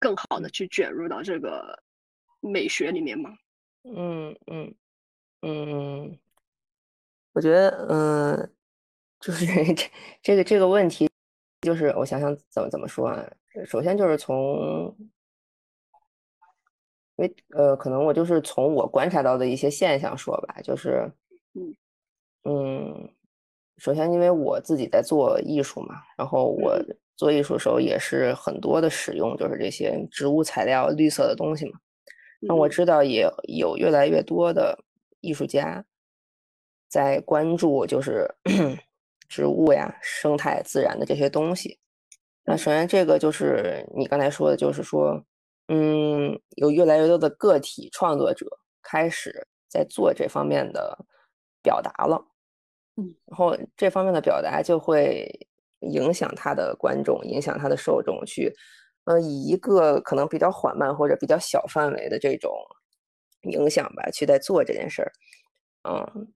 [0.00, 1.80] 更好的去卷入到这个
[2.40, 3.30] 美学里面吗？
[3.84, 4.74] 嗯嗯
[5.42, 6.18] 嗯，
[7.32, 8.52] 我觉得，嗯，
[9.20, 9.90] 就是 这
[10.22, 11.08] 这个这个问题，
[11.62, 13.24] 就是我想想怎么怎么说啊。
[13.64, 14.92] 首先就是从，
[17.16, 21.10] 因为呃，可能我就是从我观察到的一些现象说吧，就是，
[21.54, 21.76] 嗯
[22.44, 23.10] 嗯，
[23.78, 26.78] 首先因为我自己在做艺术嘛，然后我。
[27.18, 31.80] 做艺术的时候也是很多的使用，就是这些植物材料、绿色的东西嘛。
[32.40, 34.78] 那我知道也有越来越多的
[35.22, 35.82] 艺术家
[36.90, 38.30] 在关注，就是
[39.30, 41.78] 植物呀、生态、自然的这些东西。
[42.44, 45.24] 那首先这个就是你刚才说的，就是说，
[45.68, 48.46] 嗯，有越来越多的个体创作者
[48.82, 50.96] 开始在做这方面的
[51.62, 52.24] 表达了。
[52.96, 55.28] 嗯，然后这方面的表达就会
[55.80, 58.52] 影响他的观众，影响他的受众去，
[59.04, 62.52] 呃，以一个可能比较缓慢或者比较小范围的这种
[63.42, 65.12] 影响吧，去在做这件事儿，
[65.88, 66.28] 嗯。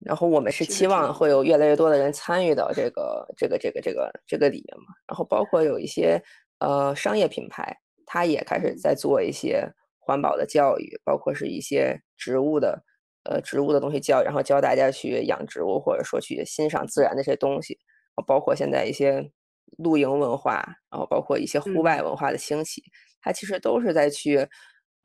[0.00, 4.92] 然后我们是期望会有越来越多的人参与到这个这个这个这个这个里面嘛。
[5.06, 6.22] 然后包括有一些
[6.58, 7.74] 呃商业品牌，
[8.06, 12.82] 它也开始在做一些环保的教育，包括是一些植物的
[13.24, 17.78] 呃植物的东西教，然后教大家去养植物，或者说去欣赏自然的这些东西。
[18.26, 19.30] 包括现在一些
[19.78, 22.82] 露营文化，然后包括一些户外文化的兴起，
[23.20, 24.48] 它其实都是在去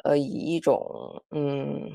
[0.03, 1.89] 呃以一种嗯。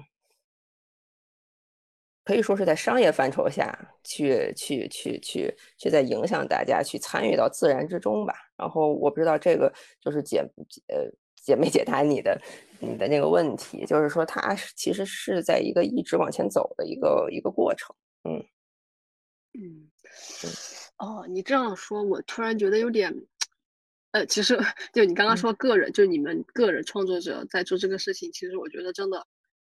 [2.24, 8.34] 可以说是在商业范畴下去去去去去在影响大家去参与到自然之中吧。
[8.56, 10.38] 然后我不知道这个就是解
[10.88, 11.04] 呃
[11.36, 12.40] 解没解答你的
[12.80, 17.94] 你的那个问题，就是说它其实是在一个一直往前走的一个一个过程。
[18.24, 18.42] 嗯
[19.52, 19.90] 嗯
[20.96, 23.14] 哦，你这样说，我突然觉得有点
[24.12, 24.58] 呃，其实
[24.94, 29.26] 就你刚刚说个人，就你们个人创作者在做这个事情，其实我觉得真的，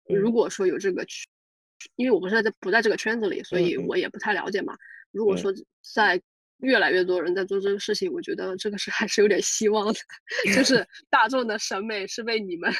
[0.08, 1.28] 如果说有这个去。
[1.96, 4.76] 因为我不是在不在这个圈子里，所以我也不太了解嘛。
[5.12, 5.54] 如果说
[5.94, 6.22] 在
[6.60, 10.00] 越来越多人在做这个事情，我觉得这个是还是有点希望的。
[10.56, 12.72] 就 是大众的审美是被你们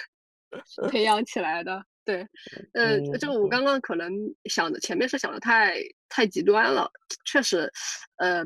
[0.90, 1.84] 培养起来的。
[2.06, 2.28] 对，
[2.74, 4.12] 呃，这个我刚刚可能
[4.46, 5.76] 想的前面是想的太
[6.10, 6.92] 太极端了。
[7.26, 7.72] 确实，
[8.18, 8.44] 呃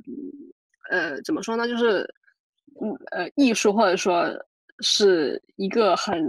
[0.89, 1.67] 呃，怎么说呢？
[1.67, 2.01] 就是
[2.81, 4.27] 嗯呃，艺术或者说
[4.81, 6.23] 是一个很。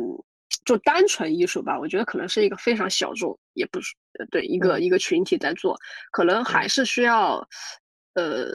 [0.64, 3.94] 就单纯艺术吧，我觉得可能是一个非常小众，也不是
[4.30, 5.76] 对一个一个群体在做，
[6.12, 7.46] 可能还是需要，
[8.14, 8.52] 呃，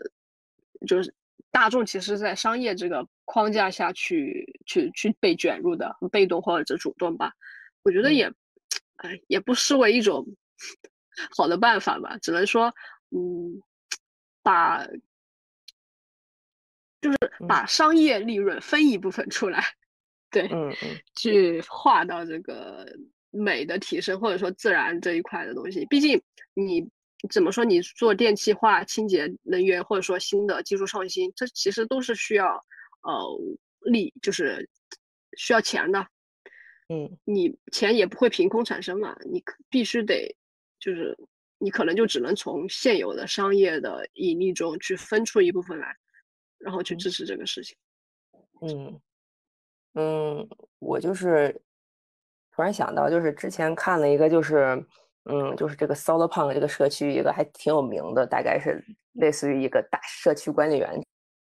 [0.87, 1.13] 就是
[1.51, 7.33] 大众其实，在商业这个框架下去去去被卷入的，被动或者主动吧，
[7.83, 8.31] 我觉得也，
[8.95, 10.25] 哎，也不失为一种
[11.35, 12.73] 好的办法吧，只能说，
[13.11, 13.61] 嗯，
[14.41, 14.87] 把，
[17.01, 19.63] 就是把商业利润分一部分出来。
[20.33, 22.87] 对，嗯嗯，去划到这个
[23.33, 25.85] 美的提升，或者说自然这一块的东西。
[25.87, 26.21] 毕竟
[26.53, 26.87] 你
[27.29, 32.63] 怎么说，你做电气化、清洁能源，或者说新的技术创新，这其实都是需要
[33.01, 33.39] 呃
[33.81, 34.69] 力，就是
[35.35, 36.07] 需要钱的。
[36.89, 40.35] 嗯，你钱也不会凭空产生嘛，你必须得
[40.79, 41.17] 就是
[41.57, 45.95] 你可能就只能从现有的商业的盈利中去分出一部分来，
[46.59, 47.75] 然后去支持这个事情。
[48.61, 49.01] 嗯。
[49.95, 51.55] 嗯，我就是
[52.55, 54.85] 突然想到，就是之前看了一个，就是
[55.25, 61.01] 嗯，就是这个 Solar Punk 这个社区一个还挺有名的，大概是类似于一个大社区管理员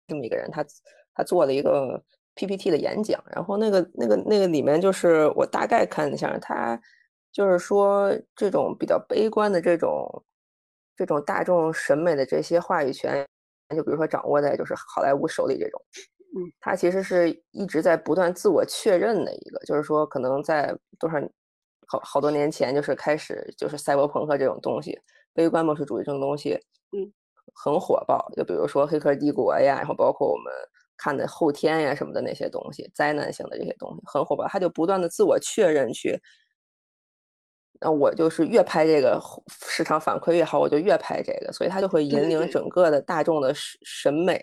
[0.07, 0.63] 这么一个人，他
[1.13, 2.01] 他做了一个
[2.35, 6.79] PPT 的演讲，然后那个那个那个里面就是我大概看一下，他
[7.31, 10.23] 就是说这种比较悲观的这种
[10.95, 13.27] 这种大众审美的这些话语权，
[13.75, 15.81] 就比如说掌握在就是好莱坞手里这种。
[16.35, 21.19] 嗯，他其实是一直在不断自我确认的一个，就是说，可能在多少
[21.87, 24.99] 好好多年前，就是开始就是赛博朋克这种东西，
[25.33, 26.53] 悲观末世主义这种东西，
[26.91, 27.13] 嗯，
[27.53, 28.27] 很火爆。
[28.35, 30.51] 就比如说《黑客帝国》呀，然后包括我们
[30.97, 34.47] 看的《后天》呀什么的那些东西，灾难性的这些东西很火爆。
[34.47, 36.19] 他就不断的自我确认去，
[37.79, 39.21] 那我就是越拍这个
[39.69, 44.41] 市场反馈越好，我就越拍这个，所以他就会引领整个的大众的审审美。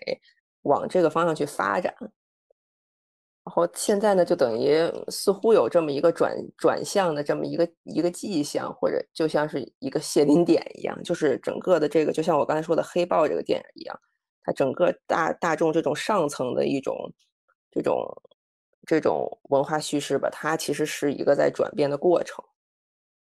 [0.63, 1.93] 往这个方向去发展，
[3.43, 13.99] 然后现在呢，就等于似乎有这么一个转转向的这么一个一个迹象，或者就像是一个谢林点一样，就是整个的这个，就像我刚才说的《黑豹》这个电影一样，
[14.43, 16.95] 它整个大大众这种上层的一种
[17.71, 18.21] 这种
[18.85, 22.45] 这种文化叙事吧，它其实是一个在转变的过程。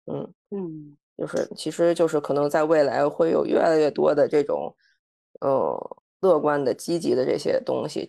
[0.07, 4.73] 嗯嗯，就是其实就是可能在未来会有越来越多的这种，
[5.41, 5.97] 呃。
[6.27, 8.09] 乐观的、积极的这些东西，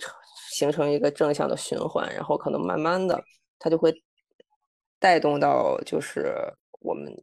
[0.51, 3.23] 形成一个正向的循环，然后可能慢慢的，
[3.59, 3.93] 它就会
[4.99, 6.33] 带动到，就是
[6.79, 7.13] 我们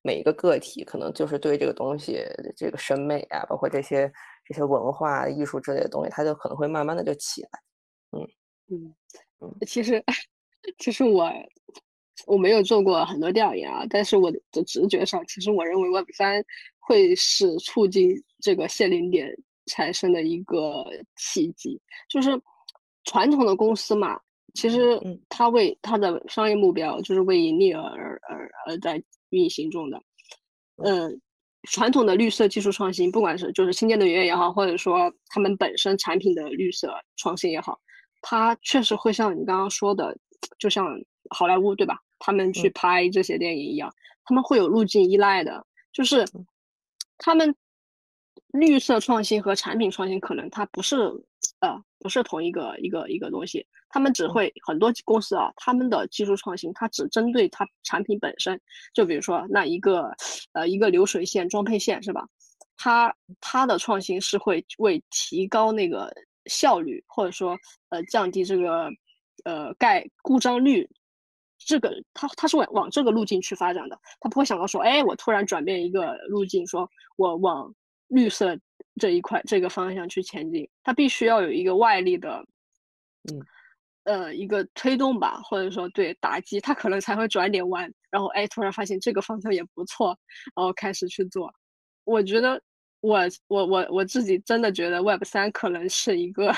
[0.00, 2.24] 每一个个体，可能就是对这个东西、
[2.56, 4.10] 这个审美啊，包括这些
[4.46, 7.48] 这些文化艺术之类的东西，它就可能会慢慢的就起来。
[8.12, 8.26] 嗯
[8.70, 8.94] 嗯
[9.40, 10.02] 嗯，其实
[10.78, 11.30] 其实我
[12.26, 16.42] 我没有做过很多调研啊，但是我的直觉上，其实我认为 Web 三
[16.78, 18.10] 会是促进
[18.40, 19.28] 这个限零点。
[19.68, 20.84] 产生的一个
[21.16, 22.30] 契机，就是
[23.04, 24.18] 传统的公司嘛，
[24.54, 29.00] 其实它为它的商业目标就是为盈利而而而在
[29.30, 30.02] 运行中的。
[30.84, 31.20] 嗯，
[31.70, 37.78] 传统的绿色技术创新，不管是就是清洁能源也好，或者说他们本身产品的绿色创新也好，
[38.20, 40.16] 它确实会像你刚刚说的，
[40.58, 40.86] 就像
[41.30, 41.98] 好莱坞对吧？
[42.18, 43.92] 他们去拍这些电影一样，
[44.24, 46.24] 他们会有路径依赖的，就是
[47.18, 47.54] 他们。
[48.52, 50.96] 绿色创新和产品创新可能它不是
[51.60, 58.60] 呃不是同一个一个一个东西，他们只会很多公司啊，他们的技术创新它只针对它产品本身，
[58.94, 60.10] 就比如说那一个
[60.52, 62.26] 呃一个流水线装配线是吧？
[62.76, 66.10] 它它的创新是会为提高那个
[66.46, 67.58] 效率，或者说
[67.90, 68.88] 呃降低这个
[69.44, 70.88] 呃盖故障率。
[71.60, 77.74] 这个他他是往往这个路径去发展的，他不会想到说，哎，我突然转变一个路径，说我往
[78.08, 78.58] 绿色
[78.96, 82.44] 这一块这个方向去前进，它必须要有一个外力的，
[83.32, 83.40] 嗯，
[84.04, 90.18] 呃，一个推动吧，或者说对打击，它可能才会转点弯，然后哎，突然发现这个方向也不错，
[90.54, 91.52] 然后开始去做。
[92.04, 92.60] 我觉得
[93.00, 96.52] 我我我我自己真的觉得 Web 三可能是一个，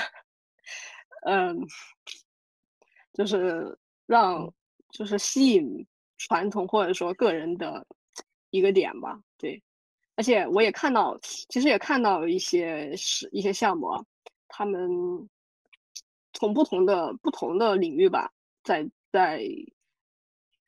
[1.25, 1.57] 嗯，
[3.13, 4.53] 就是让。
[4.93, 5.87] 就是吸引
[6.17, 7.87] 传统或者说个人的
[8.49, 9.63] 一个点吧，对。
[10.15, 14.03] 而且我也看到，其实也看到一些是一些项目啊，
[14.47, 14.89] 他们
[16.33, 18.31] 从不同的不同的领域吧，
[18.63, 19.43] 在在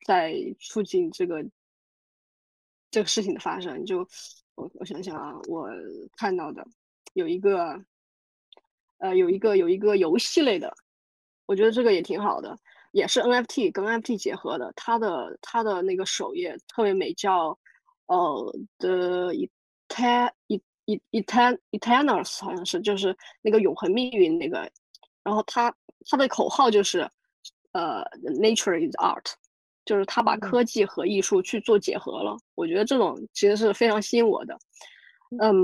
[0.06, 1.46] 在促进这个
[2.90, 3.86] 这个事情的发生。
[3.86, 4.08] 就
[4.56, 5.70] 我我想想啊，我
[6.18, 6.66] 看到的
[7.14, 7.84] 有一个
[8.98, 10.76] 呃有一个有一个游戏类的，
[11.46, 12.58] 我觉得这个也挺好的。
[12.92, 17.58] 也是 NFT 跟 NFT 结合的，它的它的那个首页特别美，叫
[18.14, 20.62] 呃的 etan et
[21.12, 24.70] etan eternals 好像是就是那个永恒命运那个，
[25.24, 25.74] 然后它
[26.10, 27.10] 它的口号就是
[27.72, 28.04] 呃
[28.40, 29.26] nature is art，
[29.86, 34.58] 就是它把科技和艺术去做结合了，我觉得这种其实是非常吸引我的。
[35.42, 35.56] 嗯，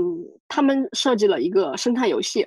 [0.48, 2.46] 他们设计了一个生态游戏，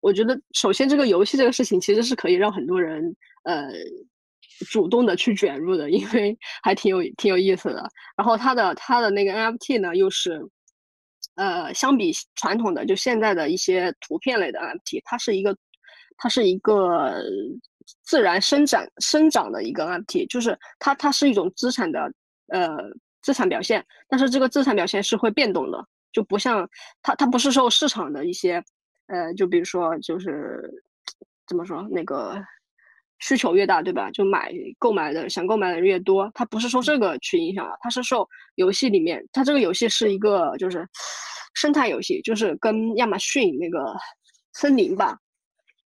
[0.00, 3.16] 我觉得首先这个游戏这个事情其实是可以让很多人。
[3.44, 3.70] 呃，
[4.70, 7.88] 主动的去卷入的，因为还挺有挺有意思的。
[8.16, 10.40] 然后它的它的那个 NFT 呢，又是
[11.36, 15.56] 呃，相比传统的就现在的一些图片类的 NFT，它是一个
[16.16, 17.22] 它是一个
[18.02, 22.12] 自然生长生长的一个 NFT，就是它它是一种资产的
[22.48, 22.68] 呃
[23.22, 26.68] 资产表现，但是这个资产表现是会变动的，就不像
[27.02, 28.62] 它它不是受市场的一些
[29.06, 30.68] 呃，就比如说就是
[31.46, 32.42] 怎么说那个。
[33.20, 34.10] 需求越大，对吧？
[34.10, 40.86] 就买购买的想购买的人越多，它不是受这个去影响的，它是受游戏里面，它这个游戏是一个就是
[41.54, 43.96] 生态游戏，就是跟亚马逊那个
[44.52, 45.18] 森林吧，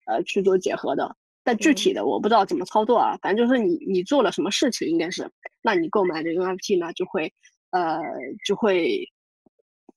[0.06, 1.16] 呃去做结合的。
[1.44, 5.28] 但具体的我不知道怎么操作啊，反正就是你你做了什么事情，应该是，
[5.62, 7.32] 那你购买的 NFT 呢就会
[7.70, 7.98] 呃
[8.46, 9.04] 就会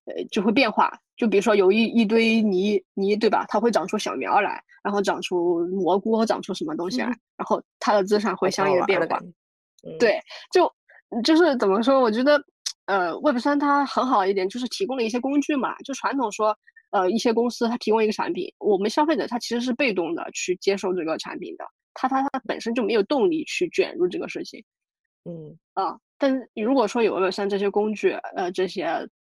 [0.06, 0.92] 呃就会变化。
[1.18, 3.46] 就比如说有一一堆泥泥，对吧？
[3.48, 9.20] 它会长出小苗来，然后长出蘑菇，或长出什么东西来，然后它的资产会相应的变化。
[9.98, 10.20] 对，
[10.52, 10.70] 就
[11.24, 12.02] 就是怎么说？
[12.02, 12.44] 我觉得，
[12.88, 15.76] 呃，Web 三它很好一点，就是提供了一些工具嘛。
[15.84, 16.58] 就传统说，
[16.92, 24.62] 呃，一些公司它提供一个产品，我们消费者他其实是被动的去接受这个产品的，他他他本身就没有动力去卷入这个事情。
[25.24, 28.86] 嗯啊，但你如果说有 Web 三这些工具，呃，这些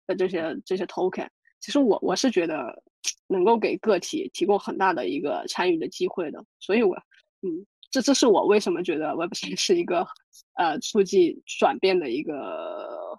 [0.07, 1.29] 呃这些这些 token。
[1.61, 2.83] 其实我我是觉得
[3.27, 6.95] 能够给个体提供很大的一个参与的机会的，所以我
[7.41, 10.07] 嗯，这这是我为什么觉得 Web 三是一个
[10.55, 13.19] 呃促进转变的一个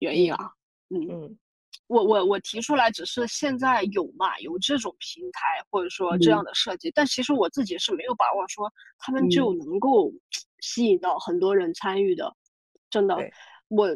[0.00, 0.50] 原因啊。
[0.90, 1.38] 嗯嗯，
[1.86, 10.12] 我我我提出来只是现在有嘛有这种平台或者说这样的设计，但其实我自己是没有把握说他们就能够
[10.60, 12.34] 吸引到很多人参与的。
[12.90, 13.16] 真的，
[13.68, 13.88] 我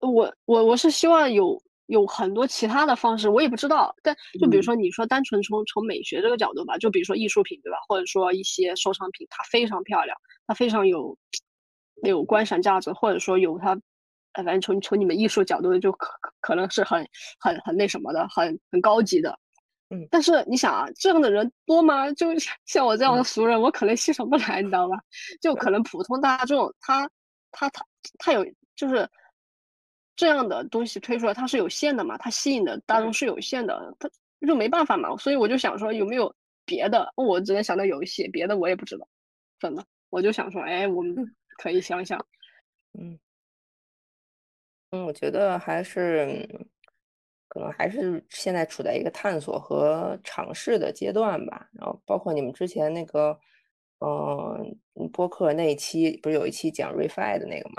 [0.00, 1.60] 我我我是希望有。
[1.90, 3.92] 有很多其他的方式，我也不知道。
[4.00, 7.78] 但就比如说，你说单纯从从美学这个角度吧，就比如说艺术品，对吧？
[7.88, 11.18] 或者说一些收藏品，它非常漂亮，它非常有
[12.04, 13.70] 有观赏价值，或者说有它，
[14.34, 17.04] 呃，反正从从你们艺术角度就可可能是很
[17.40, 19.36] 很很那什么的，很很高级的。
[19.92, 20.06] 嗯。
[20.12, 22.08] 但是你想啊，这样的人多吗？
[22.12, 22.28] 就
[22.66, 24.94] 像我这样的俗人，我可能欣赏不来，你知道吧？
[25.40, 27.10] 就可能普通大众，他
[27.50, 27.84] 他他
[28.16, 28.46] 他有
[28.76, 29.10] 就是。
[30.20, 32.18] 这样的东西推出来，它是有限的嘛？
[32.18, 34.06] 它吸引的大众是有限的，它
[34.46, 35.16] 就没办法嘛。
[35.16, 36.30] 所以我就想说，有没有
[36.66, 37.10] 别的？
[37.16, 39.08] 我只能想到游戏，别的我也不知道。
[39.58, 41.16] 真的，我就想说，哎，我们
[41.56, 42.22] 可以想想。
[42.98, 43.18] 嗯
[44.90, 46.46] 嗯，我觉得还是
[47.48, 51.66] 可能还是现在处在一个探索和尝试的阶段吧。
[51.72, 53.40] 然后包括你们之前那个，
[54.00, 57.76] 嗯，播客那一期不是有一期讲 refi 的那个吗？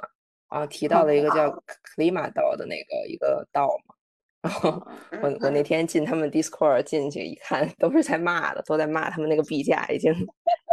[0.52, 1.50] 啊，提到了一个叫
[1.96, 3.96] Klima 道的那个一个道嘛，
[4.42, 4.86] 然后
[5.24, 10.14] 我我那天进他们 Discord 进去一看，都是在骂的，都在骂他们那个币价已经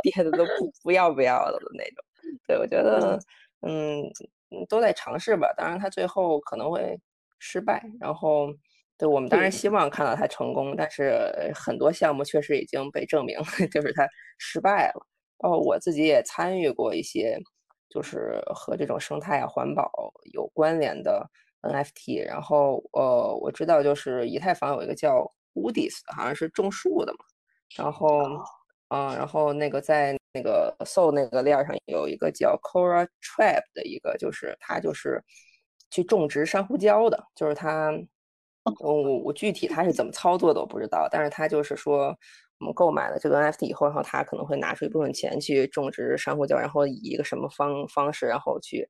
[0.02, 2.04] 跌的都不不要不要的的那种。
[2.44, 3.20] 对，我觉得
[3.62, 4.02] 嗯
[4.68, 6.98] 都在尝试吧，当然他最后可能会
[7.38, 7.80] 失败。
[8.00, 8.52] 然后
[8.96, 13.38] 对我们当然希望看到他成功，但是很多项目确实已经被证明
[13.70, 14.08] 就是他
[14.38, 15.06] 失败了。
[15.38, 17.38] 包括我自己也参与过一些，
[17.88, 19.90] 就是和这种生态啊、环保
[20.32, 21.28] 有关联的
[21.62, 22.24] NFT。
[22.26, 27.18] 然后呃，我知道就是以太坊有一个叫 Woodies，好像是种树的嘛。
[27.76, 28.22] 然后
[28.88, 35.22] 嗯，然后那个在那个 Soul 那个链上有一个叫 Cora Trap 的一个，就是它就是
[35.90, 37.92] 去种植珊瑚礁的，就是它。
[38.80, 42.14] 我我具体他是怎么操作的我不知道，但是他就是说，
[42.60, 48.88] 我们购买了这个 NFT 以后，然后他可能会拿出一部分钱去种植珊瑚礁，然后以一个什么方方式，然后去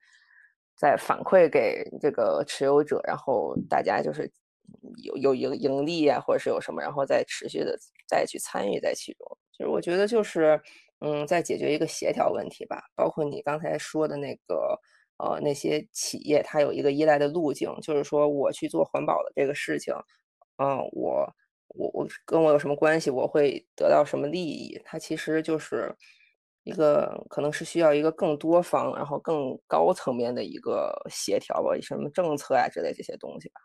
[0.76, 4.30] 再反馈给这个持有者，然后大家就是
[5.02, 9.26] 有有盈盈利啊，或者是有什么，然后再持续的再去参与在其中。
[9.58, 10.60] 就是我觉得就是
[11.00, 14.80] 嗯，在解决一个协调问题吧，包括你刚才说的那个。
[15.20, 19.92] 呃，那些企业它有一个依赖的路径，就是说我去做环保的这个事情，
[20.58, 21.28] 嗯，我
[21.68, 23.10] 我我跟我有什么关系？
[23.10, 24.80] 我会得到什么利益？
[24.84, 25.94] 它其实就是
[26.64, 33.60] 一个可能是需要一个更多方，然后更高层面的一个协调吧，什么政策啊之类这些东西吧。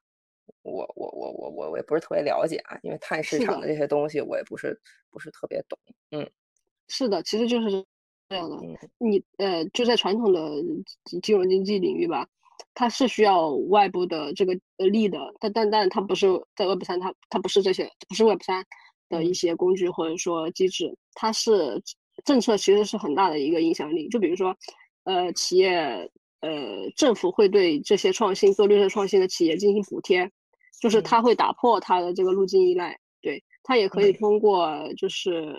[0.62, 4.80] 我我我我我我也不是特别了解啊，因为碳市场的这些东西我也不是
[5.10, 5.78] 不是特别懂。
[6.12, 6.30] 嗯，
[6.88, 7.86] 是的，其实就是。
[8.30, 8.58] 这样的，
[8.98, 10.40] 你呃，就在传统的
[11.22, 12.28] 金融经济领域吧，
[12.76, 18.66] 它是需要外部的这个呃力的，但但但它不是在 Web 三，它它不是这些，不是 Web 三
[19.10, 21.82] 的一些工具或者说机制，它是
[22.26, 24.08] 政策其实是很大的一个影响力。
[24.10, 24.56] 就比如说，
[25.04, 26.10] 呃，企业
[26.42, 30.30] 呃，政府会对这些创新做绿色创新的企业进行补贴，
[30.82, 35.56] 就是它会打破它的这个路径依赖，对，它也可以通过就是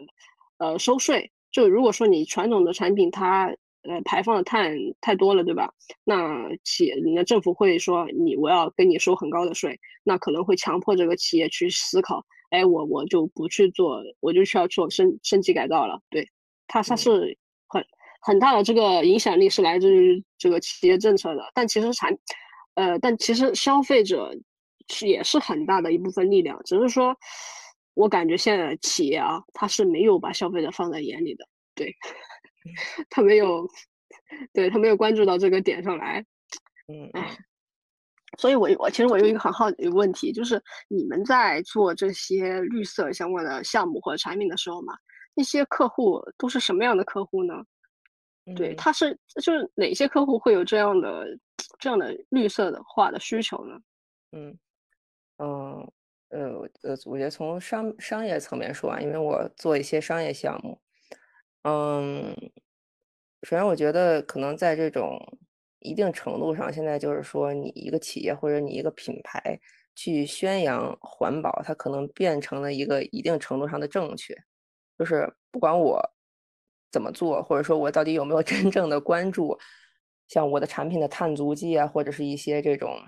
[0.58, 1.30] 呃收税。
[1.50, 3.54] 就如果说你传统的产品它
[3.85, 5.72] 呃排放的碳太多了，对吧？
[6.05, 16.01] 那企业那政府会说你我要跟你收很高的税，那可能会强迫这个企业去思考，哎，我我就不去做，我就需要做升升级改造了。
[16.11, 16.28] 对，
[16.66, 17.37] 它它是
[17.68, 17.85] 很
[18.20, 22.16] 很大的这个影响力是来自于这个企业政策的，但其实产
[22.74, 24.37] 呃但其实消费者
[24.89, 27.16] 是也是很大的一部分力量，只是说。
[27.97, 31.95] 我感觉现在企业啊，它是没有把消费者放在眼里的，对，
[33.10, 33.68] 他没有，
[34.52, 36.24] 对他没有关注到这个点上来，
[36.88, 37.36] 嗯，哎，
[38.38, 44.94] 所以我我其实我有一个很好的一个问题，就是你们在做这些绿色相关的项目或者产品的时候嘛，
[45.34, 47.54] 那些客户都是什么样的客户呢？
[48.56, 51.26] 对，他是就是哪些客户会有这样的
[51.78, 53.78] 这样的绿色的化的需求呢？
[54.32, 54.58] 嗯，
[55.38, 55.92] 嗯。
[56.30, 60.76] 呃呃，我觉得从商商业层面说啊，因为我做一些商业项目，
[61.64, 62.34] 嗯，
[63.42, 65.18] 首先我觉得可能在这种
[65.78, 69.58] 一定程度上，现在就是说你一个企业或者你一个品牌
[69.94, 74.34] 去宣扬环保，它可能变成了一个一定程度上的正确，
[74.98, 75.98] 就是不管我
[76.92, 79.58] 怎么做，或者说我到底有没有 真正的关注，
[80.28, 82.98] 像我的产品的碳足迹啊，或者是一些这种。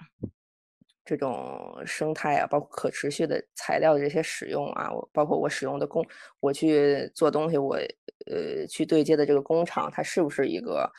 [1.08, 6.04] 这种生态啊，包括可持续的材料的这些使用啊，我包括我使用的工，
[6.40, 7.78] 我去做东西，我
[8.26, 10.90] 呃去对接的这个工厂，它是不是一个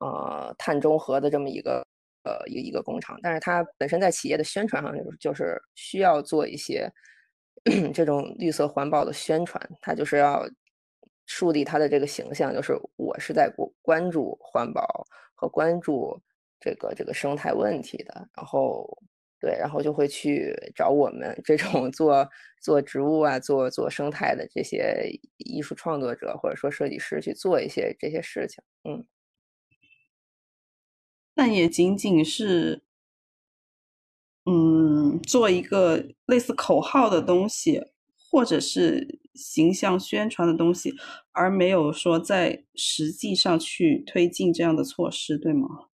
[0.00, 1.86] 呃碳中和的这么一个
[2.24, 3.18] 呃一个一个工厂？
[3.22, 6.90] 但是它本身在企业的宣传上，就是需要做一些
[7.92, 10.48] 这种绿色环保的宣传，它就是要
[11.26, 16.20] 树立它的这个形象，就是我是在关关注环保和关注
[16.60, 18.86] 这个这个生态问题的，然后。
[19.40, 22.28] 对，然后就会去找我们这种 做
[22.60, 25.08] 做植物啊、做做生态的这些
[25.38, 28.62] 艺术创作者或者说设计师去做一些这些事情。
[28.84, 29.04] 嗯，
[31.34, 32.82] 但也仅仅是，
[34.46, 37.80] 嗯，做一个类似口号的东西，
[38.30, 40.94] 或者是形象宣传的东西，
[41.32, 45.87] 而没有说在实际上去推进这样的措施，对吗？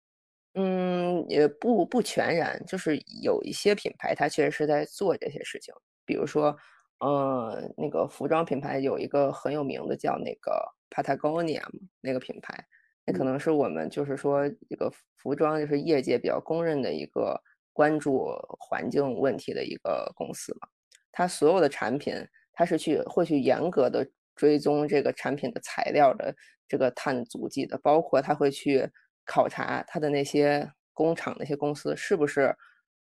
[0.57, 5.75] 嗯，也不不全然，就是有一些品牌，它确实是在做这些事情。
[6.07, 6.57] 比如说，
[7.01, 11.61] 呃，那个服装品牌有一个很有名的叫那个 Patagonia
[12.01, 12.57] 那个品牌，
[13.05, 17.37] 那可能是我们就是说这个服装就是业界比较公认的一个
[17.73, 18.29] 关注
[18.61, 20.69] 环境问题的一个公司嘛。
[21.11, 22.15] 它所有的产品，
[22.53, 26.33] 它是去会去严格的追踪这个产品的材料的
[26.69, 28.89] 这个碳足迹的，包括它会去。
[29.25, 32.55] 考察它的那些工厂、那些公司是不是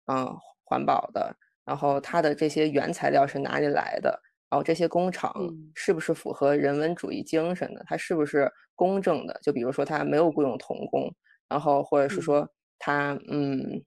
[0.06, 0.26] 嗯
[0.64, 5.32] 环保的，然后它的这些原材料是哪里来的，然后这些工厂
[5.74, 9.38] 是不是符合人文主义精神的，它是不是公正的？
[9.42, 11.12] 就比如说它没有雇佣童工，
[11.48, 12.48] 然后或者是说
[12.78, 13.84] 它嗯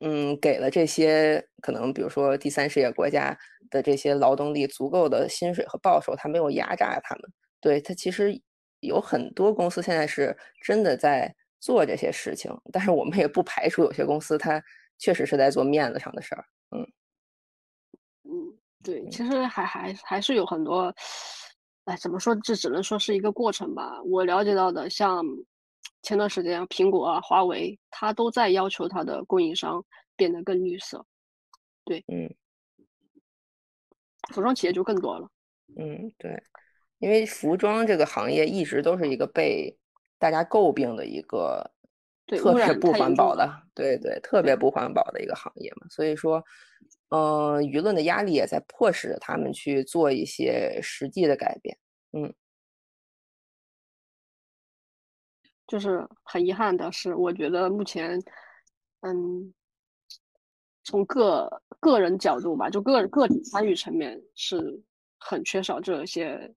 [0.00, 3.36] 嗯，给了这些可能比如说第三世界国家
[3.70, 7.24] 的这些劳动力足够的薪水和报酬，他没有压榨他们。
[7.60, 8.40] 对他其实
[8.80, 14.62] 有很多公司现在是真的在做这些事情，但是我们也不排除有些公司它
[14.98, 16.44] 确实是在做面子上的事儿。
[16.70, 16.86] 嗯
[18.24, 20.94] 嗯，对，其实还还还是有很多，
[21.84, 22.34] 哎，怎么说？
[22.36, 24.02] 这只能说是一个过程吧。
[24.04, 25.24] 我了解到的，像。
[26.00, 31.04] 前段时间，苹果啊、华为，它都在要求它的供应商变得更绿色。
[31.84, 32.32] 对，嗯，
[34.32, 35.28] 服装企业就更多了。
[35.76, 36.40] 嗯，对，
[36.98, 39.76] 因为服装这个行业一直都是一个被
[40.18, 41.70] 大家诟病的一个
[42.26, 45.86] 特别不环保的，对对，特别不环保的一个行业嘛。
[45.88, 46.42] 所以说，
[47.10, 51.76] 嗯，舆论的压力也在迫使他们去做一些实际的改变。
[52.12, 52.32] 嗯。
[55.66, 58.18] 就是很遗憾的是，我觉得目前，
[59.02, 59.52] 嗯，
[60.82, 61.46] 从个
[61.78, 64.82] 个人角度吧，就个个体参与层面是
[65.18, 66.50] 很缺少这些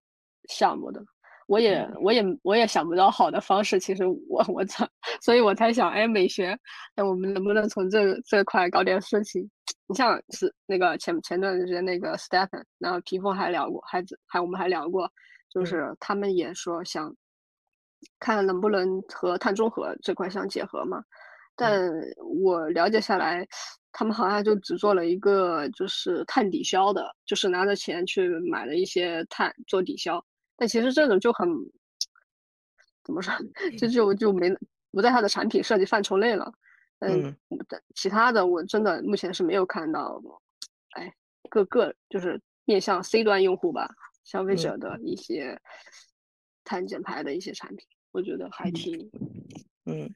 [0.48, 1.04] 项目的。
[1.48, 3.78] 我也我也我也想不到好的方式。
[3.78, 4.88] 其实我我操，
[5.20, 6.58] 所以我才想，哎，美学，
[6.94, 9.42] 那我们能不能从这这块搞点事情？
[9.86, 15.10] 你像是那个前前段时间那个 Stephen，然后皮肤还聊过，还还我们还聊过，
[15.50, 17.14] 就是他们也说想。
[18.18, 21.04] 看能不能和碳中和这块相结合嘛？
[21.54, 21.88] 但
[22.42, 23.46] 我了解下来，
[23.92, 30.24] 他们好像就只做了一个，就是碳抵消的，就是拿着钱去买了一些碳做抵消。
[30.56, 31.48] 但其实这种就很
[33.04, 33.32] 怎么说，
[33.78, 34.54] 这就就没
[34.90, 36.52] 不在它的产品设计范畴内了。
[37.00, 37.36] 嗯，
[37.94, 40.22] 其他的我真的目前是没有看到，
[40.90, 41.12] 哎，
[41.50, 43.88] 各个就是面向 C 端用户吧，
[44.24, 45.60] 消费者的一些。
[46.64, 49.10] 碳减排的一些产品，我觉得还挺，
[49.84, 50.08] 嗯，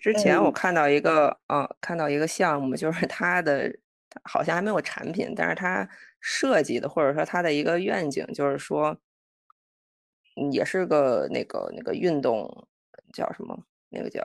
[0.00, 3.70] 之前我看到一个，嗯，看到一个项目，就是它的
[4.24, 5.86] 好像还没有产品，但是它
[6.18, 8.98] 设计的或者说它的一个愿景，就是说，
[10.50, 12.68] 也是个那个那个运动
[13.12, 13.64] 叫什么？
[13.88, 14.20] 那个叫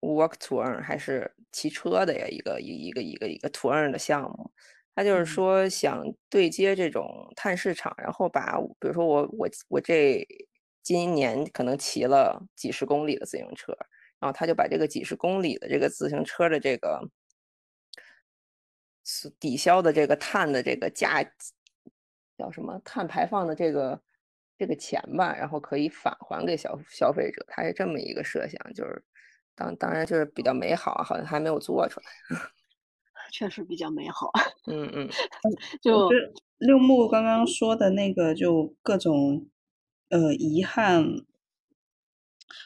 [0.00, 2.26] Walk to Earn 还是骑车的呀？
[2.28, 4.52] 一个一一个一个一个 To Earn 的项目，
[4.94, 10.26] 他就是说想对接这种碳市场，然后把比如说我我我这。
[10.86, 13.72] 今年可能骑了几十公里的自行车，
[14.20, 17.00] 然后他就把这个几十公里的这个自行车的这个
[19.40, 21.22] 抵消的这个碳的这个价
[22.36, 23.98] 叫什么碳排放的这个
[24.58, 27.44] 这个钱吧，然后可以返还给消消费者。
[27.48, 29.02] 他是这么一个设想，就是
[29.54, 32.06] 当当然就是比较美好，好像还没有做出来。
[33.32, 34.30] 确实比较美好。
[34.70, 35.08] 嗯嗯，
[35.82, 36.08] 就
[36.58, 39.46] 六木刚刚说的那个，就各种。
[40.10, 41.02] 呃，遗憾，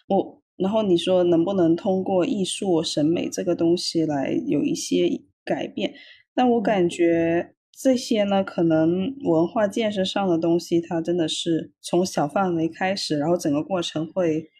[0.09, 5.09] 我然后你说能不能通过艺术审美这个东西来有一些
[5.45, 5.95] 改变？
[6.35, 14.51] 但我感觉这些呢，可能文化建设上的东西，它真的是从小范围开始，然后整个过程会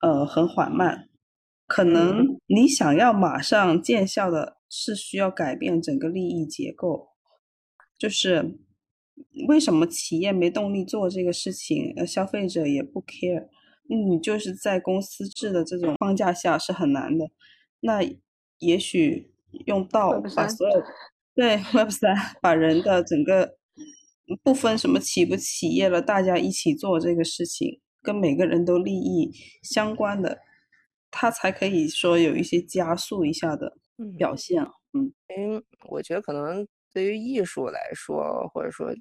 [0.00, 1.08] 呃很缓慢。
[1.66, 7.08] 可能你想要马上见效的，是需要改变整个利益结构，
[7.98, 8.58] 就是。
[9.46, 11.92] 为什么企业没动力做这个事情？
[11.96, 13.46] 呃，消费者也不 care。
[13.86, 17.30] 你就是在公司制的这种框架下是很难的。
[17.80, 18.00] 那
[18.58, 19.30] 也许
[19.66, 20.82] 用道把所有
[21.34, 23.56] 对 Web 三把人的整个
[24.42, 29.30] 不分什么企不企业了，大家一起做这个事情，跟每个人都利益
[29.62, 30.38] 相关的，
[31.10, 33.76] 它才可以说有一些加速一下的
[34.18, 34.62] 表现。
[34.92, 36.66] 嗯，因为我觉得可能。
[36.94, 38.94] 对于艺术来说，或者说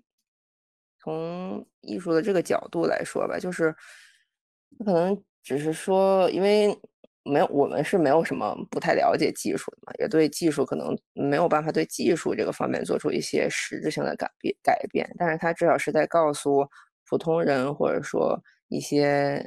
[1.04, 3.76] 从艺术的这个角度来说吧，就是
[4.86, 6.74] 可能只是说，因为
[7.24, 15.10] 没有我们是没有什么不太了解技术的嘛，也对技术可能没有办法对技术这个方面做出一些实质性的改变改变。
[15.18, 16.68] 但是它至少是在告诉
[17.10, 19.44] 普通人，或者说一些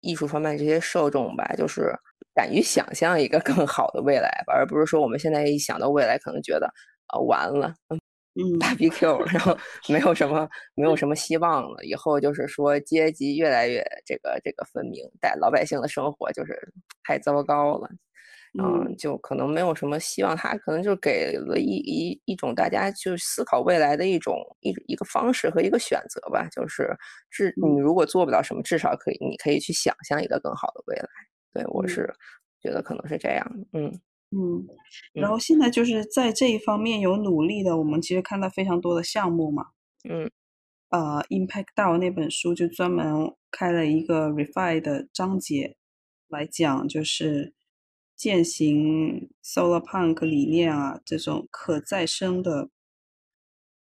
[0.00, 1.92] 艺术方面这些受众吧，就是
[2.34, 6.68] 敢于想象一个 更好的未来吧，而不是说我们现在一想到未来，可能觉得。
[7.08, 9.56] 啊，完了，嗯，BBQ，然后
[9.88, 11.84] 没有什么，没有什么希望了。
[11.84, 16.58] 以后就是说阶级越来越这个这个分明，但老百姓的生活就是
[17.06, 17.88] 太糟糕了，
[18.58, 20.36] 嗯，就可能没有什么希望。
[20.36, 26.48] 他可能就给了一一一种大家就思考未来的一种一一个方式和一个选择吧。
[26.50, 26.96] 就是
[27.30, 31.08] 至你如果做不了什么，至少可以你可以去想象一个更好的未来。
[31.52, 32.12] 对我是
[32.60, 33.92] 觉得可能是这样，嗯。
[34.32, 34.66] 嗯，
[35.12, 39.66] 然后现在就是在这一方面有努力的，我们其实看到非常多的项目嘛。
[40.02, 40.28] 嗯，
[40.90, 45.76] 呃，Impact DAO 那本书就专门开了一个 Refi 的章节
[46.28, 47.54] 来讲，就是
[48.16, 52.68] 践行 Solar Punk 理念啊，这种可再生的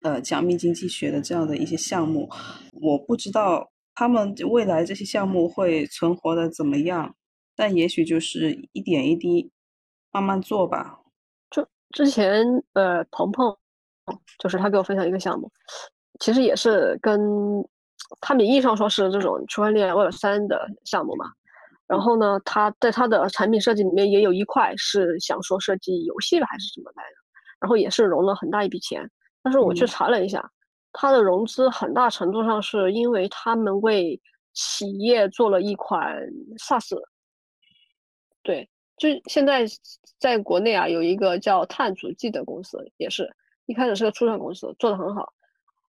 [0.01, 2.29] 呃加密经济学的这样的一些项目，
[2.73, 7.15] 我不知道他们未来这些项目会存活的怎么样，
[7.55, 9.51] 但也许就是一点一滴
[10.11, 10.99] 慢慢做吧。
[11.49, 13.55] 就之前呃，鹏鹏
[14.39, 15.51] 就是他给我分享一个项目，
[16.19, 17.19] 其实也是跟
[18.21, 21.25] 他名义上说是这种区块链 Web 三的项目嘛。
[21.91, 27.15] 然后呢，他在他的产品设计里面也有一块是想说设计游戏还是什么来的，
[27.59, 29.05] 然后也是融了很大一笔钱。
[29.43, 30.49] 但是我去查了一下，
[30.93, 34.17] 他的融资很大程度上是因为他们为
[34.53, 36.15] 企业做了一款
[36.59, 36.97] SaaS。
[38.41, 39.65] 对，就现在
[40.17, 43.29] 在国内啊，有一个叫碳足迹的公司，也是
[43.65, 45.33] 一开始是个初创公司，做的很好。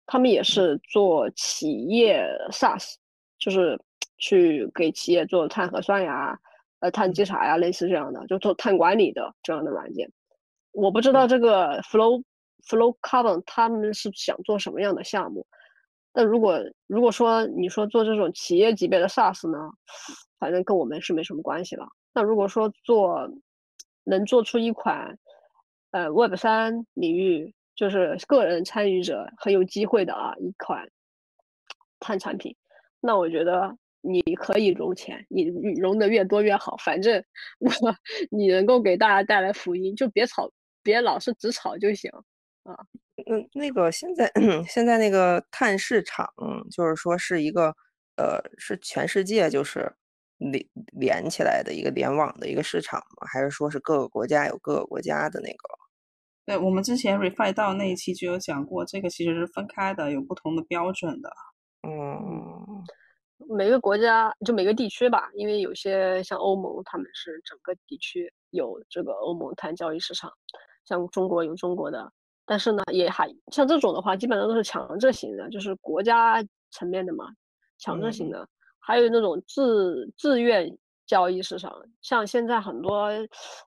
[0.06, 2.94] 他们也是做企业 SaaS，
[3.40, 3.82] 就是。
[4.18, 6.40] 去给企业做碳核算呀，
[6.80, 10.12] 呃，碳稽查呀，类似这样的，就做碳管理的这样的软件。
[10.72, 12.24] 我不知道这个 Flow
[12.68, 15.46] Flow Carbon 他们是想做什么样的项目。
[16.14, 19.58] 那如果如果说你说做这种企业级别的 SaaS 呢，
[20.40, 21.88] 反正跟我们是没什么关系了。
[22.14, 23.30] 那如果说做
[24.04, 25.18] 能做出一款
[25.92, 30.90] 呃 Web 三领域就是个人参与者很有机会的啊一款
[32.00, 32.56] 碳产品，
[33.00, 33.78] 那我觉得。
[34.02, 35.46] 你可以融钱，你
[35.80, 36.78] 融的越多越好。
[36.78, 37.24] 反正
[37.60, 37.72] 我
[38.30, 40.50] 你能够给大家带来福音，就别炒，
[40.84, 42.10] 别老是只炒就行
[42.64, 42.76] 啊。
[43.26, 44.32] 嗯，那个现在
[44.68, 46.32] 现在那个碳市场，
[46.72, 47.76] 就是说是一个
[48.16, 49.92] 呃，是全世界就是
[50.38, 53.28] 连连起来的一个联网的一个市场吗？
[53.28, 55.58] 还是说是各个国家有各个国家的那个？
[56.46, 61.30] 对我们之前 refi 到那一期就有讲过，这个其实是分开的，有不同的标准的。
[61.88, 62.86] 嗯。
[63.50, 70.32] 每个国家就每个地区吧，因为有些像欧盟，他们是整个地区有这个欧盟碳交易市场，
[70.86, 72.12] 像中国有中国的，
[72.46, 77.28] 但是呢，也还像这种的话，基本上都是强制型的，就是国家层面的嘛，
[77.78, 78.48] 强制型的。
[78.80, 80.76] 还有那种自自愿
[81.06, 81.72] 交易市场，
[82.02, 83.06] 像现在很多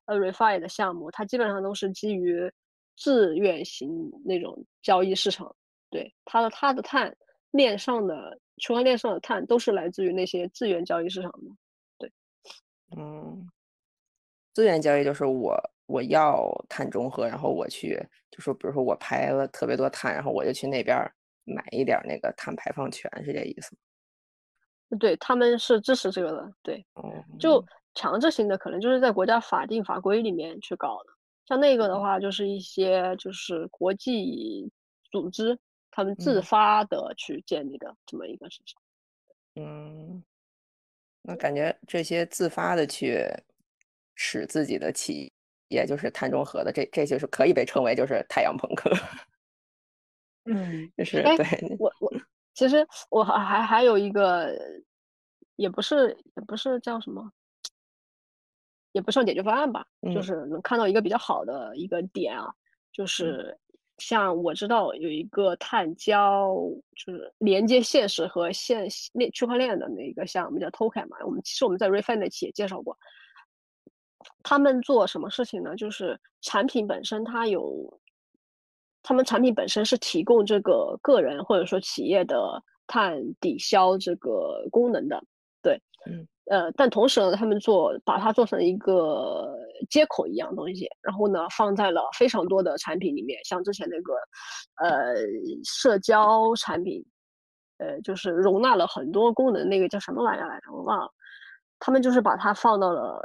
[0.07, 2.51] 呃 refi 的项目，它基本上都是基于
[2.97, 5.55] 自愿型那种交易市场，
[5.91, 7.17] 对它的它的碳
[7.53, 8.37] 链上的。
[8.61, 11.51] 区块链上的碳都是来自于那些资源交易市场的，
[11.99, 12.13] 对，
[12.97, 13.49] 嗯，
[14.53, 17.99] 资源交易就是我我要碳中和，然后我去
[18.31, 20.97] 就说，比如说我排了特别多碳，然后我就去那边
[21.45, 24.99] 买一点那个碳排放权，是这意思吗？
[24.99, 26.87] 对，他们是支持这个的，对，
[27.39, 31.13] 就强制性的可能就是在国家法定法规里面去搞的，
[31.47, 34.71] 像那个的话就是一些就是国际
[35.11, 35.59] 组织。
[35.91, 38.81] 他们自发的去建立的这么一个市场，
[39.57, 40.23] 嗯，
[41.23, 43.27] 那感觉这些自发的去
[44.15, 45.33] 使自己的企
[45.69, 48.91] 业就是碳中和的，这这就是可以被称为就是太阳朋克。
[50.45, 51.37] 嗯， 就是对
[51.79, 52.13] 我我
[52.55, 54.57] 其实我还还还有一个，
[55.57, 57.33] 也不是也不是叫什么，
[58.93, 59.85] 也不算解决方案吧，
[60.15, 62.55] 就是能看到一个比较好的一个点啊，
[62.93, 63.59] 就是。
[64.01, 66.57] 像我知道有一个碳交，
[66.97, 71.19] 就是连接现实和现链区块链的那一个项目叫 Token 嘛。
[71.25, 72.99] 我们其实我们在 Refine 那期也介绍过，
[74.43, 75.77] 他们做什么事情呢？
[75.77, 78.01] 就是产品本身它有，
[79.03, 85.23] 他们产品本身是提供这个个人或者说企业的碳抵消这个功能的，
[86.07, 86.27] 嗯。
[86.47, 89.57] 呃，但同时呢，他们做把它做成一个
[89.89, 94.15] 接口一样东西，然后呢，放在了非常多的产品里面，像之前那个，
[94.83, 95.15] 呃，
[95.65, 97.05] 社交产品，
[97.79, 100.73] 呃，就是容纳了很多功能，那个叫什么玩意儿来着？
[100.73, 101.09] 我忘了。
[101.79, 103.23] 他们就是把它放到了，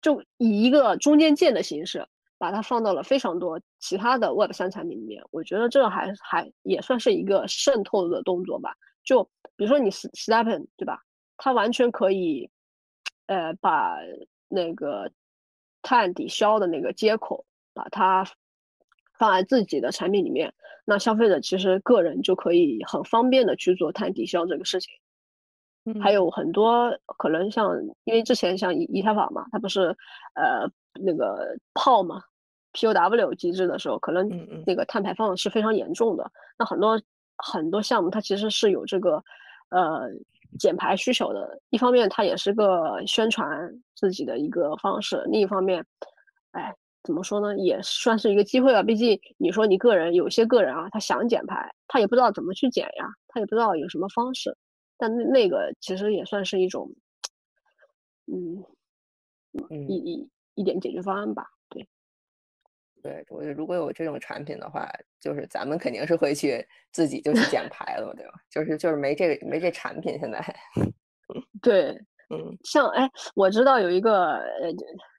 [0.00, 2.06] 就以一个中间件的形式，
[2.38, 5.20] 把它放到了非常多其他的 Web 三产品里面。
[5.32, 8.72] 我觉得这还还也算是一个渗透的动作吧。
[9.04, 9.24] 就
[9.56, 11.00] 比如说你 Stepen 对吧？
[11.44, 12.48] 它完全可以，
[13.26, 13.98] 呃，把
[14.46, 15.10] 那个
[15.82, 18.24] 碳抵消的那个接口，把它
[19.18, 24.94] 放在自己的产品里面，那消费者其实个人就可以很方便的去做碳抵消这个事情。
[26.00, 29.96] 还有很多可能像，因为之前像以以太坊嘛，它不是
[30.34, 30.70] 呃
[31.00, 32.22] 那个泡嘛
[32.72, 34.28] ，POW 机制的时候，可能
[34.64, 36.30] 那个碳排放是非常严重的。
[36.56, 37.02] 那很多
[37.36, 39.24] 很多项目它其实是有这个
[39.70, 40.08] 呃。
[40.58, 43.48] 减排需求的，一方面它也是个宣传
[43.94, 45.84] 自己的一个方式，另一方面，
[46.52, 48.82] 哎，怎么说呢，也算是一个机会吧。
[48.82, 54.56] 毕竟你说你个人有些个人啊，他想减排，他也不知道怎么去减呀，他也不知道有什么方式。
[54.98, 56.88] 但那那个其实也算是一种，
[58.26, 58.62] 嗯，
[59.88, 61.46] 一一一点解决方案吧。
[63.02, 64.88] 对，我觉得如果有这种产品的话，
[65.20, 68.34] 就是咱们肯定是会去自己就去减 排了，对吧？
[68.48, 70.40] 就是就是没这个没这产品现在。
[71.60, 71.90] 对，
[72.30, 74.72] 嗯，像哎，我知道有一个呃，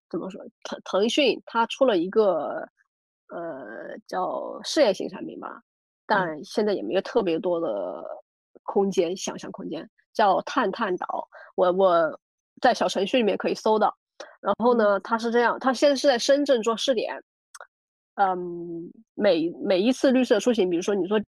[0.09, 2.65] 怎么说，腾腾讯它出了一个
[3.27, 5.61] 呃叫事业型产品吧，
[6.05, 8.01] 但现在也没有特别多的
[8.63, 11.27] 空间想象空间，叫探探岛。
[11.55, 12.19] 我我
[12.61, 13.93] 在小程序里面可以搜到。
[14.39, 17.21] 然后呢，它是这样，它现在是在深圳做试点。
[18.15, 21.19] 嗯，每每一次绿色出行，比如说你坐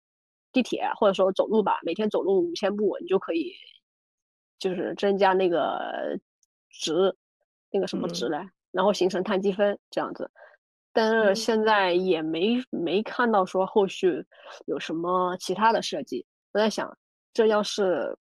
[0.52, 3.54] 地铁或者说走路吧，每天走路五千步，你就可以。
[4.58, 6.18] 就是增加那个
[6.70, 7.14] 值，
[7.72, 10.32] 那个什么值来，然后形成碳积分这样子。
[10.94, 14.26] 但是现在也没没看到说后续
[14.66, 16.26] 有什么其他的设计。
[16.54, 16.98] 我在想，
[17.34, 18.18] 这要是，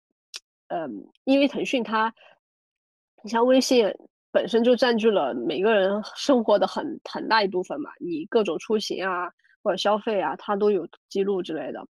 [0.68, 2.12] 嗯，因为腾讯它，
[3.22, 3.86] 你像微信
[4.34, 9.30] 本身就占据了每个人生活的很很大一部分嘛，你各种出行啊
[9.62, 11.86] 或者消费啊，它都有记录之类的，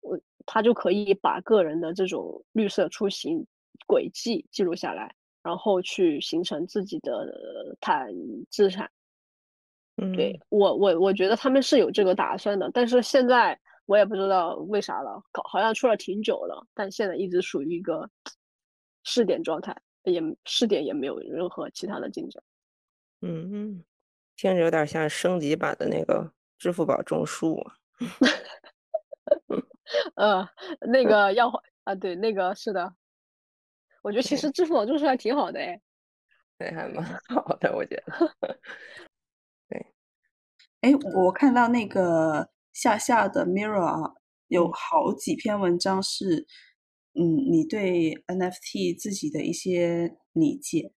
[0.00, 3.46] 我它就可以把个人的这种绿色出行。
[3.86, 8.08] 轨迹记录下来，然后去形成自己的碳
[8.50, 8.90] 资产。
[9.96, 18.08] 嗯，对我我我觉得他们是有这个打算的，但是现在我也不知道为啥了，搞好像出了挺久了，但现在一直属于一个
[19.04, 19.76] 试点状态，
[20.10, 22.42] 也试点也没有任何其他的进展。
[23.22, 23.84] 嗯嗯，
[24.36, 27.62] 听着有点像升级版的那个支付宝种树。
[30.16, 30.48] 呃，
[30.80, 31.48] 那个要
[31.84, 32.94] 啊，对，那个是的。
[34.02, 35.80] 我觉得其实支付宝种树还挺好的哎，
[36.58, 38.34] 对，还蛮好的，我觉得。
[39.68, 39.86] 对，
[40.82, 44.14] 哎，我看到那个夏夏的 Mirror 啊，
[44.48, 46.46] 有好几篇文章是，
[47.18, 50.92] 嗯，你对 NFT 自己的一些理解，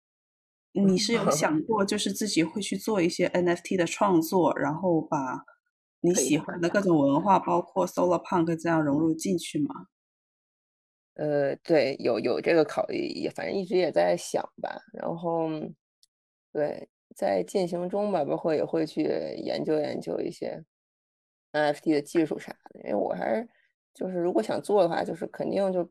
[0.71, 5.43] 你是有 想过就是自己会去做一些 NFT 的创作，然后把
[6.01, 9.87] 你喜欢的各种文化，包括 Solar Punk 这样融入进去吗？
[11.15, 14.79] 呃，对，有有这个考虑，也反正一直也在想吧。
[14.93, 15.49] 然后，
[16.53, 19.03] 对，在进行中吧，包括也会去
[19.43, 20.63] 研究研究一些
[21.53, 22.81] NFT 的技术啥的。
[22.81, 23.49] 因为我还是
[23.95, 25.89] 就是，如果想做的话，就是肯定就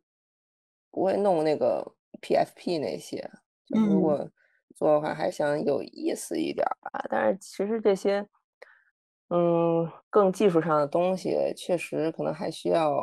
[0.96, 1.84] 不会弄那个
[2.22, 3.18] PFP 那些。
[3.66, 4.16] 就是如果
[4.74, 7.04] 做的话，还想有意思一点吧。
[7.10, 8.26] 但是其实这些，
[9.28, 12.96] 嗯，更技术上的东西，确实可能还需要。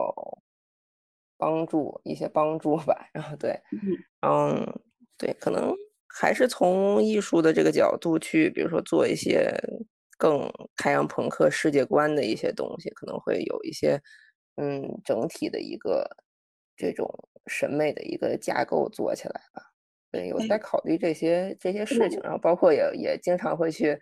[1.38, 3.60] 帮助一些帮助吧，然后对，
[4.22, 4.66] 嗯，
[5.18, 5.74] 对，可能
[6.08, 9.52] 还是从艺术的这个角度去，比如说做一些
[10.18, 14.00] 更开阳朋克世界观的一些东西，可能会有一些，
[14.56, 16.08] 嗯，整体的一个
[16.78, 17.10] 这种
[17.48, 19.72] 审美的一个架构做起来吧。
[20.12, 24.00] 对，有在考虑这些这些事情，然后包括也也经常会去，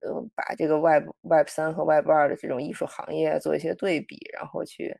[0.00, 4.98] 嗯，把这个 Web Web 三和 Web 二的这种艺术行业做一些对比，然后去。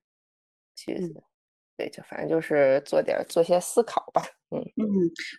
[0.74, 0.98] 去，
[1.76, 4.22] 对，就反正就是做点做些思考吧。
[4.50, 4.86] 嗯嗯，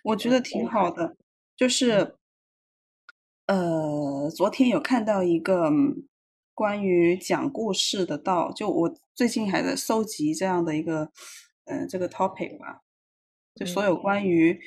[0.03, 1.17] 我觉得挺好的。
[1.57, 2.15] 就是，
[3.47, 5.71] 呃，昨天有看到一个
[6.53, 11.11] 关于讲故事的道，就我最近还在搜集这样的一个，
[11.65, 12.81] 呃，这个 topic 吧。
[13.55, 14.59] 就所有关于，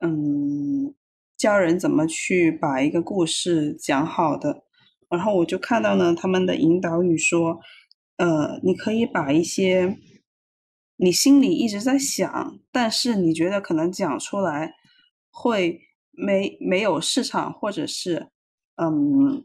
[0.00, 0.94] 嗯，
[1.36, 4.64] 教人怎么去把一个故事讲好的。
[5.08, 7.60] 然后我就看到呢，他们的引导语说，
[8.16, 9.98] 呃，你可以把一些。
[11.00, 14.74] 你心里一直在想，但是你觉得可能讲出来
[15.30, 15.80] 会
[16.10, 18.30] 没没有市场，或者是
[18.74, 19.44] 嗯，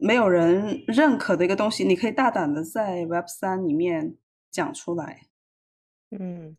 [0.00, 4.16] 没有人认可的一个东西，你可以大胆的在 Web 三里面
[4.58, 5.20] 讲出来。
[6.10, 6.56] 嗯，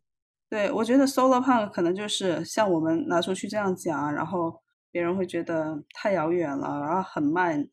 [0.48, 7.68] 对我觉得 Solar Punk 可能就是像我们拿出去这样讲，然后别人会觉得太遥远了，然后很慢，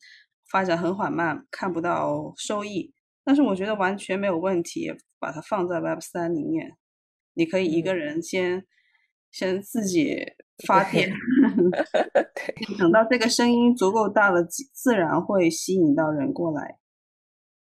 [0.51, 2.93] 发展很缓慢，看不到收益。
[3.23, 4.93] 但是我觉得完全没有问题。
[5.19, 6.77] 把它放在 Web 三里面，
[7.33, 8.67] 你可以一个人先
[9.31, 10.15] 先自己
[10.67, 11.11] 发电，
[12.77, 16.77] 等到这个声音足够大了，自然会吸引到人过来。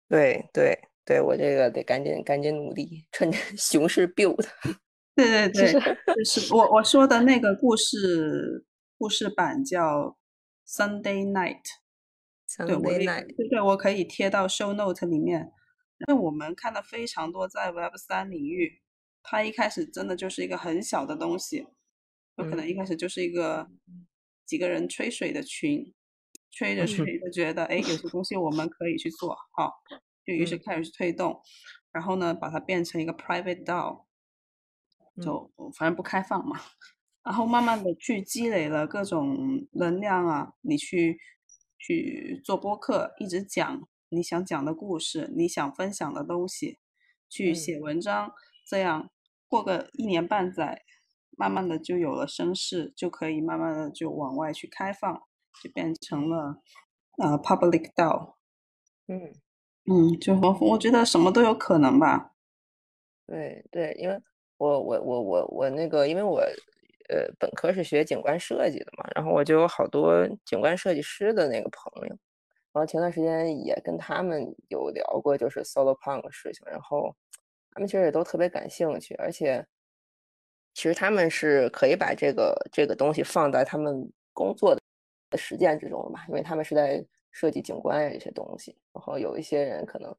[0.07, 4.47] 对对对，我这个得赶紧赶紧努力，趁着 熊市 build。
[5.15, 5.73] 对对 对，
[6.15, 8.65] 就是我我说的那个故事
[8.97, 10.17] 故事版叫
[10.67, 11.61] Sunday Night。
[12.47, 15.51] Sunday Night，对对，我可以贴到 Show Note 里面。
[16.07, 18.81] 因为我们看到非常多在 Web 三领域，
[19.21, 21.67] 它一开始真的就是一个很小的东西，
[22.37, 23.69] 有可能一开始就是一个
[24.45, 25.93] 几个人吹水的群，
[26.51, 29.71] 吹着吹着觉得，哎，有些东西我们可以去做，好，
[30.25, 31.41] 就于是开始推动，
[31.91, 34.05] 然后呢，把它变成一个 Private DAO，
[35.21, 36.59] 就反正不开放嘛，
[37.23, 41.17] 然后慢慢的去积累了各种能量啊，你去
[41.77, 46.79] 去做播客，一直讲你想讲的故事，你想分享的东西，
[47.29, 48.31] 去写文章，
[48.67, 49.09] 这样
[49.47, 50.83] 过个一年半载，
[51.37, 55.23] 慢慢的就有了声势，就可以慢慢的就往外去开放，
[55.63, 56.61] 就变成了
[57.17, 58.35] 呃 public DAO。
[59.07, 59.33] 嗯
[59.85, 62.33] 嗯，就我我觉得什么都有可能吧。
[63.27, 64.19] 对对，因为
[64.57, 66.39] 我我我我我那个，因为我
[67.09, 72.15] 呃本科是学景观设计的嘛，然后我就有好多景观设计师的那个朋友，
[72.73, 77.15] 然后前段时间也跟他们有聊过，就是 Solo Punk 的事情，然后
[77.71, 79.65] 他们其实也都特别感兴趣，而且
[80.73, 90.15] 其实他们是可以把这个这个东西放在他们工作的实践之中的嘛，因为他们是在设计景观呀这些东西，然后有一些人可能。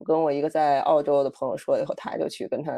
[0.00, 2.72] 我跟我一个在澳洲的朋友说以后，他就去跟他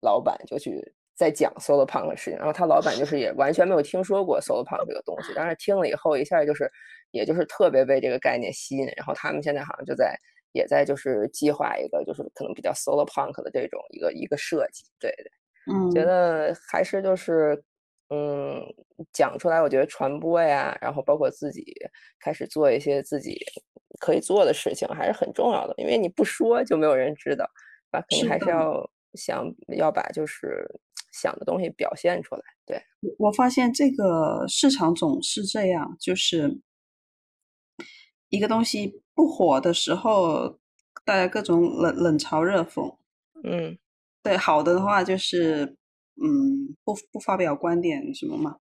[0.00, 0.80] 老板就去
[1.14, 6.72] 在讲 Solo Punk 的事情，然后他老板就是也完全没有听说过 Solo Punk 这个东西，但是听了以后一下就是，
[7.10, 10.16] 也就是特别被这个概念吸引，然后他们现在好像就在
[10.52, 15.30] 也在就是计划一个就是可能比较 Solo Punk 的这种一个一个设计，对对，
[15.74, 17.62] 嗯，觉得还是就是
[18.12, 18.62] 嗯
[19.12, 21.64] 讲出来，我觉得传播呀，然后包括自己
[22.20, 23.38] 开始做一些自己。
[24.00, 27.44] 可以做的事情还是很重要的，因为你不说就没有人知道，
[27.90, 29.46] 啊，肯定还是要想
[29.76, 30.66] 要把就是
[31.12, 32.42] 想的东西表现出来。
[32.66, 32.82] 对，
[33.18, 36.58] 我发现这个市场总是这样，就是
[38.30, 40.58] 一个东西不火的时候，
[41.04, 42.96] 大家各种冷冷嘲热讽。
[43.44, 43.78] 嗯，
[44.22, 45.76] 对，好的的话就是。
[46.20, 48.56] 嗯，不不发表观点什么嘛？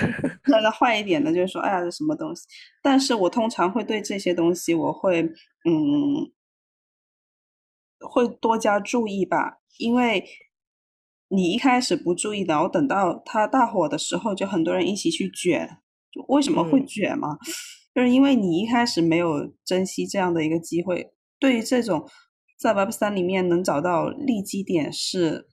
[0.48, 2.42] 那坏一点的，就是说，哎呀，这什么东西？
[2.82, 6.32] 但是我通常会对这些东西，我会嗯，
[8.00, 10.24] 会多加注意吧，因为
[11.28, 15.78] 你一开始不注意，然后等到它大火的时候，就很多人一起去卷。
[16.10, 17.36] 就为什么会卷嘛？
[17.94, 21.12] 就是因为你一开始没有珍惜这样的一个机会。
[21.38, 22.08] 对于这种
[22.58, 25.48] 在 Web 三里面能找到利基点是。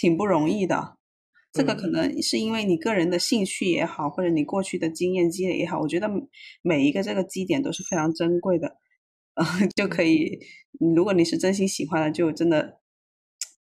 [0.00, 0.96] 挺不容易的，
[1.52, 6.08] 这个可能是因为你个人的兴趣也好，或者你过去的经验积累也好，我觉得
[6.62, 8.78] 每一个这个基点都是非常珍贵的，
[9.34, 9.44] 呃，
[9.76, 10.38] 就可以，
[10.94, 12.80] 如果你是真心喜欢的，就真的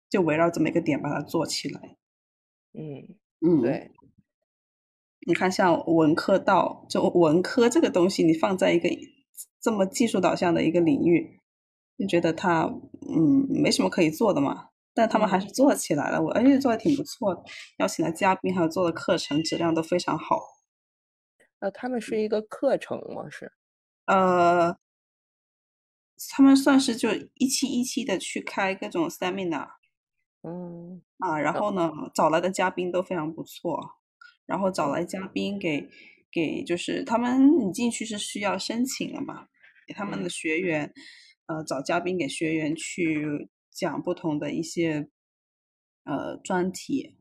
[0.09, 1.95] 就围绕这么一个点把它做起来。
[2.73, 3.91] 嗯嗯，对。
[5.25, 8.89] 你看，像文科道，就文科这个东西，你放在一个
[9.61, 11.39] 这么技术导向的一个领域，
[11.97, 12.63] 就觉得它
[13.09, 14.69] 嗯没什么可以做的嘛。
[14.97, 17.43] 但他们还是做起来了，我而且做的挺不错的，
[17.77, 20.41] 邀请的嘉宾还有做的课程质量都非常好。
[21.59, 23.29] 呃，他们是一个课程吗？
[23.29, 23.51] 是？
[24.05, 24.75] 呃，
[26.31, 29.67] 他们算是就一期一期的去开各种 seminar。
[30.41, 31.03] 嗯。
[31.19, 33.79] 啊，然后呢，找来的嘉宾都非常不错，
[34.47, 35.87] 然后找来嘉宾给
[36.31, 39.45] 给就是他们你进去是需要申请了嘛，
[39.87, 40.91] 给他们的学员，
[41.45, 43.47] 呃，找嘉宾给学员去。
[43.78, 45.07] 讲不同的一些
[46.03, 47.15] 呃专题，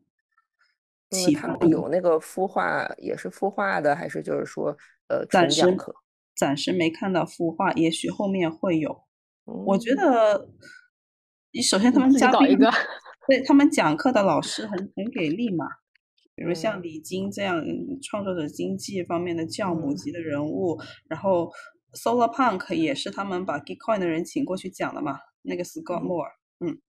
[1.69, 4.75] 有那个孵化，也是孵化的，还是就是说
[5.09, 5.63] 呃暂时？
[6.35, 9.05] 暂时没看到孵化，也许后面会有。
[9.45, 10.51] 我觉得，
[11.53, 12.59] 你首先他们嘉宾，
[13.27, 15.67] 对他们讲课的老师很很给力嘛，
[16.35, 17.65] 比如像李金这样
[18.03, 20.79] 创作者经济方面的教母级的人物，
[21.09, 21.51] 然后
[21.93, 26.33] Solar Punk 也是他们把 Gitcoin 的人请过去讲的嘛，那个 Scott Moore。
[26.61, 26.81] 嗯，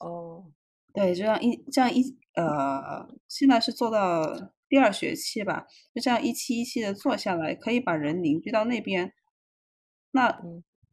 [0.00, 0.52] 哦，
[0.92, 9.12] 对，这样一这样一呃，现在是做到第二学期吧，就这样一期一期的做下来，可以把人凝聚到那边，
[10.10, 10.42] 那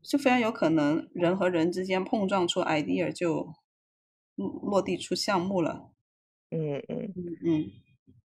[0.04, 3.54] 就非常有可能人和人之间碰撞出 idea 就
[4.36, 5.92] 落地出项目了。
[6.52, 7.72] 嗯嗯嗯嗯，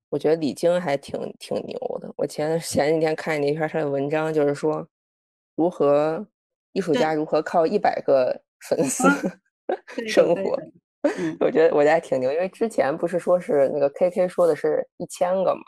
[0.09, 2.13] 我觉得李菁还挺挺牛的。
[2.17, 4.87] 我前前几天看一篇他的文章，就是说
[5.55, 6.27] 如何
[6.71, 9.03] 艺术家如何靠一百个粉丝。
[10.07, 10.57] 生活，
[11.39, 15.61] 我觉得我觉得还挺牛，因为之前不是说是那个 K K 说的是一千个嘛，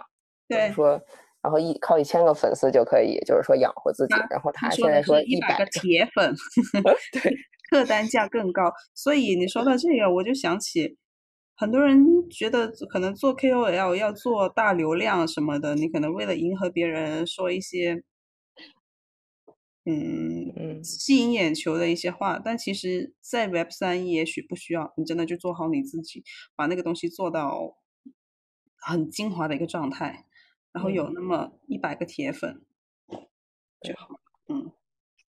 [0.48, 1.00] 对，说
[1.42, 6.36] 然后一靠一千个粉丝就可以，就是说养活自己，然后他现在说一百个铁粉，
[7.14, 7.34] 对，
[7.72, 8.72] 客单价更高。
[8.94, 10.98] 所以你说到这个，我就想起
[11.56, 18.04] 很多人觉得可能做 K O L 要做大流量什么的，你可能为了迎合别人说一些。
[19.90, 26.26] 嗯嗯，吸引眼球的一些话，但其实，在 Web 三也许不需要，你真的就做好你自己，
[26.58, 27.78] 把那个东西做到
[28.76, 30.26] 很精华的一个状态，
[30.74, 32.62] 然后有那么一百个铁粉
[33.82, 34.20] 就好。
[34.50, 34.70] 嗯，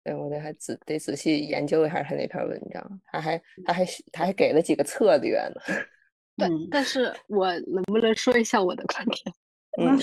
[0.04, 5.62] 对我得还仔得仔细研究一下他那篇文章，他还他还他还给了几个策略呢。
[6.36, 9.36] 但但是我能不能说一下我的观点？
[9.80, 10.00] 嗯，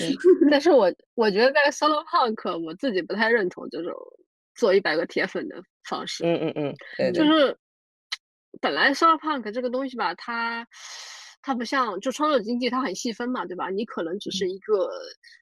[0.49, 3.93] 但是我 我觉得在 solo punk 我自己不太认同这种
[4.55, 6.25] 做一百个铁粉的方式。
[6.25, 7.55] 嗯嗯嗯，对，就是
[8.61, 10.67] 本来 solo punk 这个东西吧，它
[11.41, 13.69] 它不像就创作经济，它很细分嘛，对吧？
[13.69, 14.89] 你可能只是一个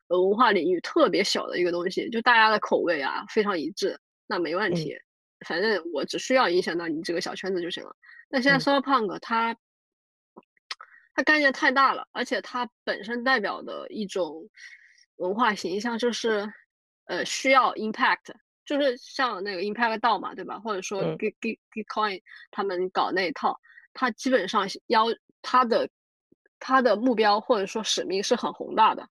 [0.08, 3.98] 呃文化领域特别小的一个东西，就大家的口味啊非常一致，
[4.28, 4.96] 那没问题。
[5.48, 7.96] 反正我只需要影响到你这个小圈子就行了。
[8.30, 9.56] 但现在 solo punk 它。
[11.16, 14.50] 它概念太大了，而且它本身代表的一种
[15.18, 16.52] 文化形象就是，
[17.06, 18.34] 呃，需要 impact，
[18.66, 20.60] 就是像那个 impact 道嘛，对吧？
[20.60, 23.60] 或者说 gig gig coin 他们搞那一套，
[23.94, 25.06] 它基本上要
[25.42, 25.90] 它的
[26.60, 29.08] 它的目标或者说使命是很宏大的。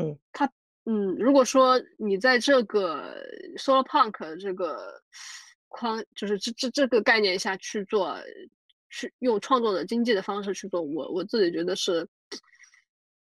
[0.00, 0.50] 嗯，它
[0.84, 3.16] 嗯，如果说你在这个
[3.56, 5.02] solo punk 这个
[5.68, 8.16] 框，就是这这这个概念下去做。
[8.96, 12.08] 去用创作的经济的方式去做，我我自己觉得是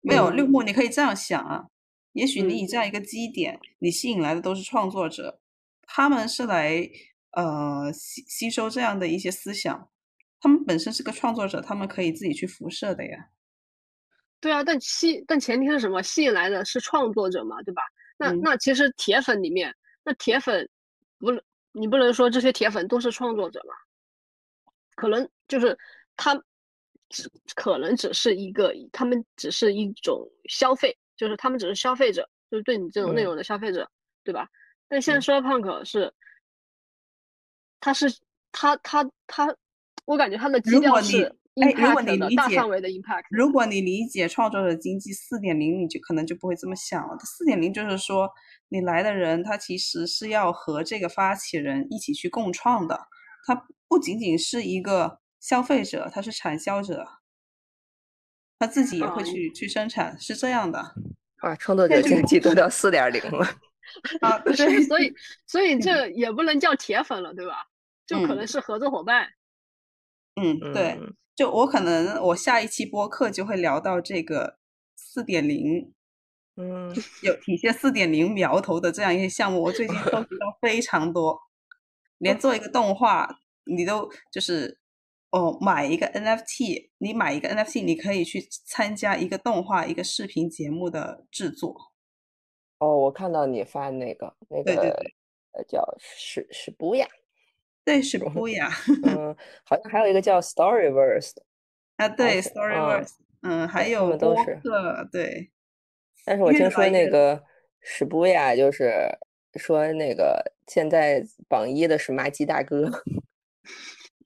[0.01, 1.65] 没有绿木，你可以这样想啊，
[2.13, 5.39] 也许你以这样一个基点，你吸引来的都是创作者，
[5.83, 6.89] 他们是来
[7.31, 9.89] 呃吸吸收这样的一些思想，
[10.39, 13.29] 他们本身是个创作者，他们可以自己去辐射的呀。
[14.39, 16.01] 对啊，但吸但前提是什么？
[16.01, 17.81] 吸引来的是创作者嘛，对吧？
[18.17, 20.67] 那那其实铁粉里面，那铁粉
[21.19, 21.41] 不能
[21.71, 23.73] 你不能说这些铁粉都是创作者嘛？
[24.95, 25.77] 可能就是
[26.17, 26.35] 他
[27.09, 33.87] 只可能只是一个，他们只是一种消费，就是他们只是消费者，就是对你这种内容的消费者，
[34.23, 34.47] 对吧？
[34.87, 36.11] 但现在说 punk 是，
[37.79, 38.11] 他是
[38.51, 39.55] 他他他，
[40.05, 43.25] 我感觉他的基调是 impact 的大范围的 impact。
[43.29, 47.15] 如果你理解创作者经济四点零，你就可能就不会这么想了。
[47.19, 48.27] 四点零就是说，
[48.69, 52.99] 你来的人他其实是要和这个发起人一起去共创的。
[53.45, 57.05] 他不仅仅是一个消费者，他是产销者，
[58.61, 60.79] 他自己也会去去生产，是这样的。
[61.37, 63.43] 啊，创作者经济都到四点零了
[64.21, 64.37] 啊！
[64.37, 64.53] 对，
[64.85, 65.11] 所以
[65.47, 67.65] 所以这也不能叫铁粉了，对吧？
[68.05, 69.27] 就可能是合作伙伴。
[70.39, 70.99] 嗯，对，
[71.35, 74.59] 就我可能我下一期播客就会聊到这个
[74.95, 75.91] 四点零，
[76.57, 76.93] 嗯，
[77.23, 81.41] 有体现四点零苗头的这样一些项目，我最近收集到非常多。
[82.19, 84.77] 连做一个动画，你都就是
[85.31, 91.75] 哦，买一个 NFT，你买一个 NFT，你可以去参加一个动画、一个视频节目的制作。
[92.79, 94.91] 哦，我看到你发那个那个，
[95.53, 97.07] 呃，叫史史布雅，
[97.83, 98.69] 对，史布雅。
[99.03, 101.33] 嗯，好像还有一个叫 Storyverse
[101.97, 104.61] 啊，对，Storyverse，嗯，还有都是
[105.11, 105.51] 对。
[106.25, 107.43] 但是我听说那个
[107.81, 109.17] 史布雅就是。
[109.55, 112.89] 说那个现在榜一的是麻吉大哥，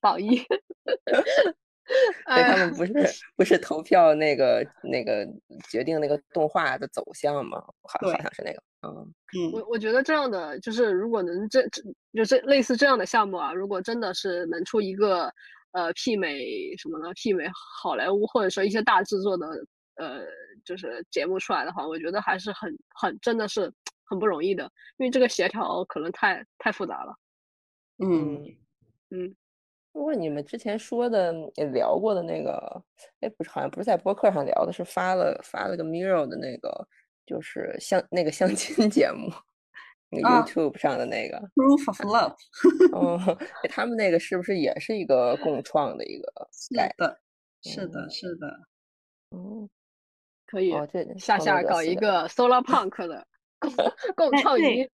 [0.05, 0.37] 榜一，
[0.85, 2.93] 对他们不是
[3.35, 5.27] 不是投票那个那个
[5.69, 7.57] 决定那个动画的走向吗？
[7.81, 11.81] 好好像是那个，嗯嗯，我我觉得这样的就是如果能这这
[12.13, 15.33] 就这类似这样的项目啊，如果真的是能出一个
[15.71, 17.11] 呃媲美什么呢？
[17.15, 17.49] 媲美
[17.81, 19.47] 好莱坞或者说一些大制作的
[19.95, 20.21] 呃
[20.63, 23.73] 就是节目出来的话，我觉得还是很很真的是。
[24.07, 27.15] 很不容易的，因为这个协调可能太太复杂了。
[27.97, 28.45] 嗯
[29.09, 29.35] 嗯，
[29.95, 32.83] 不过你们之前说的也聊过的那个，
[33.21, 36.85] 哎，不是，好像不是在播客上聊的，是发了发了个 Mirror 的那个，
[37.25, 39.31] 就是相那个相亲 节目，
[40.09, 42.35] 那个 YouTube 上的那个 Proof of Love。
[42.91, 43.37] 哦，
[43.71, 46.27] 他们那个是不是也是一个共创的一个？
[46.51, 47.21] 是的，
[47.61, 48.47] 是的，是的。
[49.29, 49.69] 哦，
[50.45, 50.73] 可以。
[50.73, 53.25] 哦，这下下搞一个 Solar Punk 的。
[54.17, 54.87] 共创营，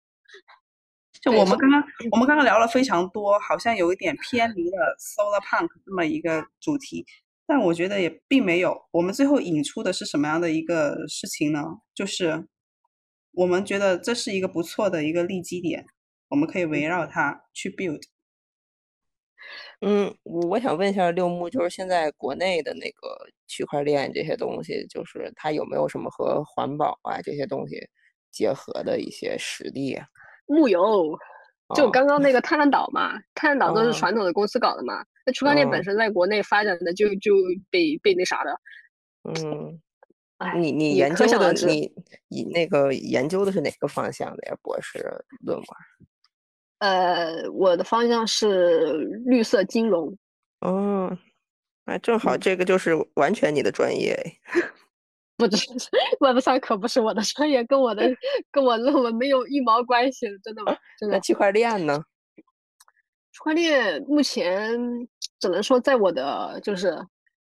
[1.21, 7.05] 就我们刚刚我们刚刚聊了非常多，好像有一点偏离了 Solar Punk 这么一个主题，
[7.45, 8.87] 但我觉得也并没有。
[8.91, 11.63] 我们最后引出的是什么样的一个事情呢？
[11.93, 12.47] 就是
[13.33, 15.85] 我们觉得这是一个不错的一个立基点，
[16.29, 18.01] 我们可以围绕它去 build。
[19.81, 27.77] 嗯，我想问一下六木，就是现在国内的那个区块链这些东西，就是它有没有什么和环保啊这些东西？
[28.31, 30.05] 结合的一些实例啊，
[30.49, 31.17] 木有，
[31.76, 37.35] 就刚刚那个探探岛嘛，探探岛都是传统的公司搞的嘛，那区块链本身在国内发展的就就
[37.69, 38.59] 被被那啥的，
[39.23, 39.80] 嗯，
[40.59, 41.93] 你你研究的你
[42.27, 44.57] 你那个研究的是哪个方向的呀？
[44.63, 44.99] 博士
[45.41, 45.67] 论文？
[46.80, 48.93] 呃，我的方向是
[49.26, 50.17] 绿色金融。
[50.61, 51.15] 哦，
[51.85, 54.17] 哎，正好这个就是完全你的专业。
[55.39, 55.57] 不知
[56.19, 58.03] Web 三可不是我的专业，跟我的
[58.51, 60.61] 跟我论文没有一毛关系，真的，
[60.99, 61.15] 真的。
[61.15, 62.03] 那区块链呢？
[63.31, 64.77] 区块链目前
[65.39, 66.89] 只能说在我的就是，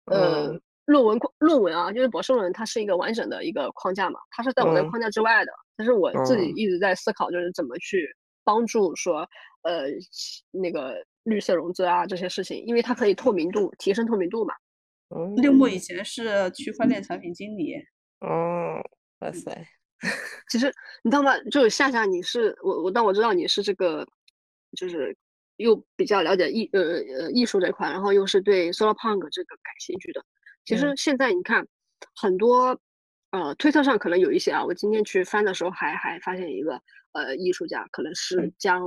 [0.06, 0.52] 呃，
[0.86, 5.52] 论文论文啊，就是博士论文，它是一个完整的一个框架嘛，它是在我的框架之外的。
[5.76, 8.08] 但是我自己一直在思考，就是怎么去
[8.42, 9.20] 帮助说，
[9.62, 9.84] 呃，
[10.50, 14.52] 那个绿色融资啊这些事情，因为它可以透明度提升透明度嘛。
[15.37, 17.77] 六木以前是区块链产品经理。
[18.20, 18.81] 哦，
[19.20, 19.66] 哇塞！
[20.51, 20.73] 其实
[21.03, 21.39] 你知道吗？
[21.51, 24.07] 就夏夏，你是我我，但我知道你是这个，
[24.77, 25.16] 就是
[25.57, 26.81] 又比较了解艺呃
[27.19, 30.24] 呃艺术这块，然后又是对 Solar Punk 这个感兴趣的。
[30.65, 31.66] 其实现在你看
[32.15, 32.78] 很多
[33.31, 36.81] 呃推特上可能有一些啊，我今天去翻的时候还还发现一个
[37.12, 38.83] 呃艺术家，可能是将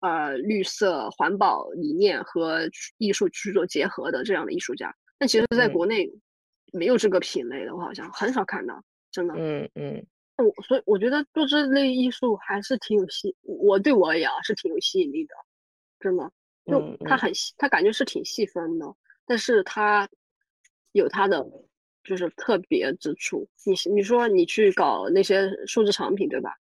[0.00, 2.68] 呃绿色环保理念和
[2.98, 4.94] 艺术去做结合的这样的艺术家。
[5.20, 6.10] 但其实在国内
[6.72, 8.82] 没有这个品类的，我好像很少看到，
[9.12, 9.34] 真的。
[9.36, 10.06] 嗯嗯。
[10.38, 15.34] 我所以我觉得做这类艺术还是挺有吸，我对我而言啊是挺有吸引力的，
[16.00, 16.32] 真的。
[16.64, 18.86] 就它很细，它感觉是挺细分的，
[19.26, 20.08] 但是它
[20.92, 21.46] 有它的
[22.02, 23.46] 就是特别之处。
[23.66, 26.56] 你你说你去搞那些数字产品，对吧？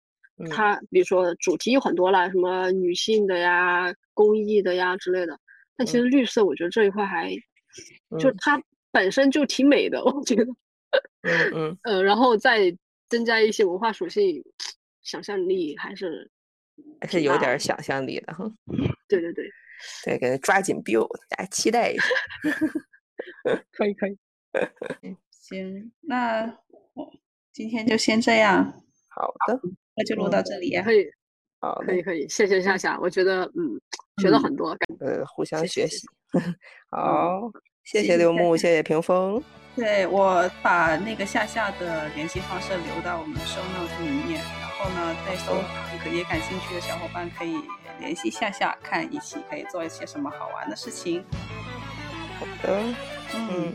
[0.50, 5.38] 它比如说主题有很多啦，什么女性的呀、公益的呀之类的。
[5.76, 7.32] 但其实绿色，我觉得这一块还
[8.18, 8.60] 就它
[8.90, 10.44] 本身就挺美的，我觉得。
[11.22, 11.78] 嗯嗯。
[11.82, 12.76] 呃，然后再。
[13.10, 14.44] 增加一些文化属性，
[15.00, 16.30] 想象力还是
[17.00, 18.44] 还是有点想象力的哈。
[19.08, 19.50] 对对对，
[20.04, 22.04] 对，给他抓紧 build，大家期待一下。
[23.72, 24.18] 可以可以。
[25.30, 26.44] 行，那
[26.92, 27.10] 我
[27.50, 28.62] 今天就先这样。
[29.08, 29.58] 好的，
[29.96, 30.76] 那就录到这里。
[30.82, 31.06] 可以。
[31.60, 33.80] 好，可以可以，谢谢夏夏，我觉得嗯，
[34.20, 34.76] 学了很多。
[35.00, 36.06] 呃，互相学习。
[36.90, 37.50] 好，
[37.90, 39.42] 谢谢刘木，谢谢屏风。
[39.74, 45.56] 对我把那个夏夏的联系方式留到我们的 show notes 里面，然后呢，对 s o
[46.04, 47.56] p 也感兴趣的小伙伴可以
[47.98, 51.24] 联系夏夏，看一起可以做一些什么好玩的事情。
[52.38, 52.78] 好的，
[53.32, 53.74] 嗯。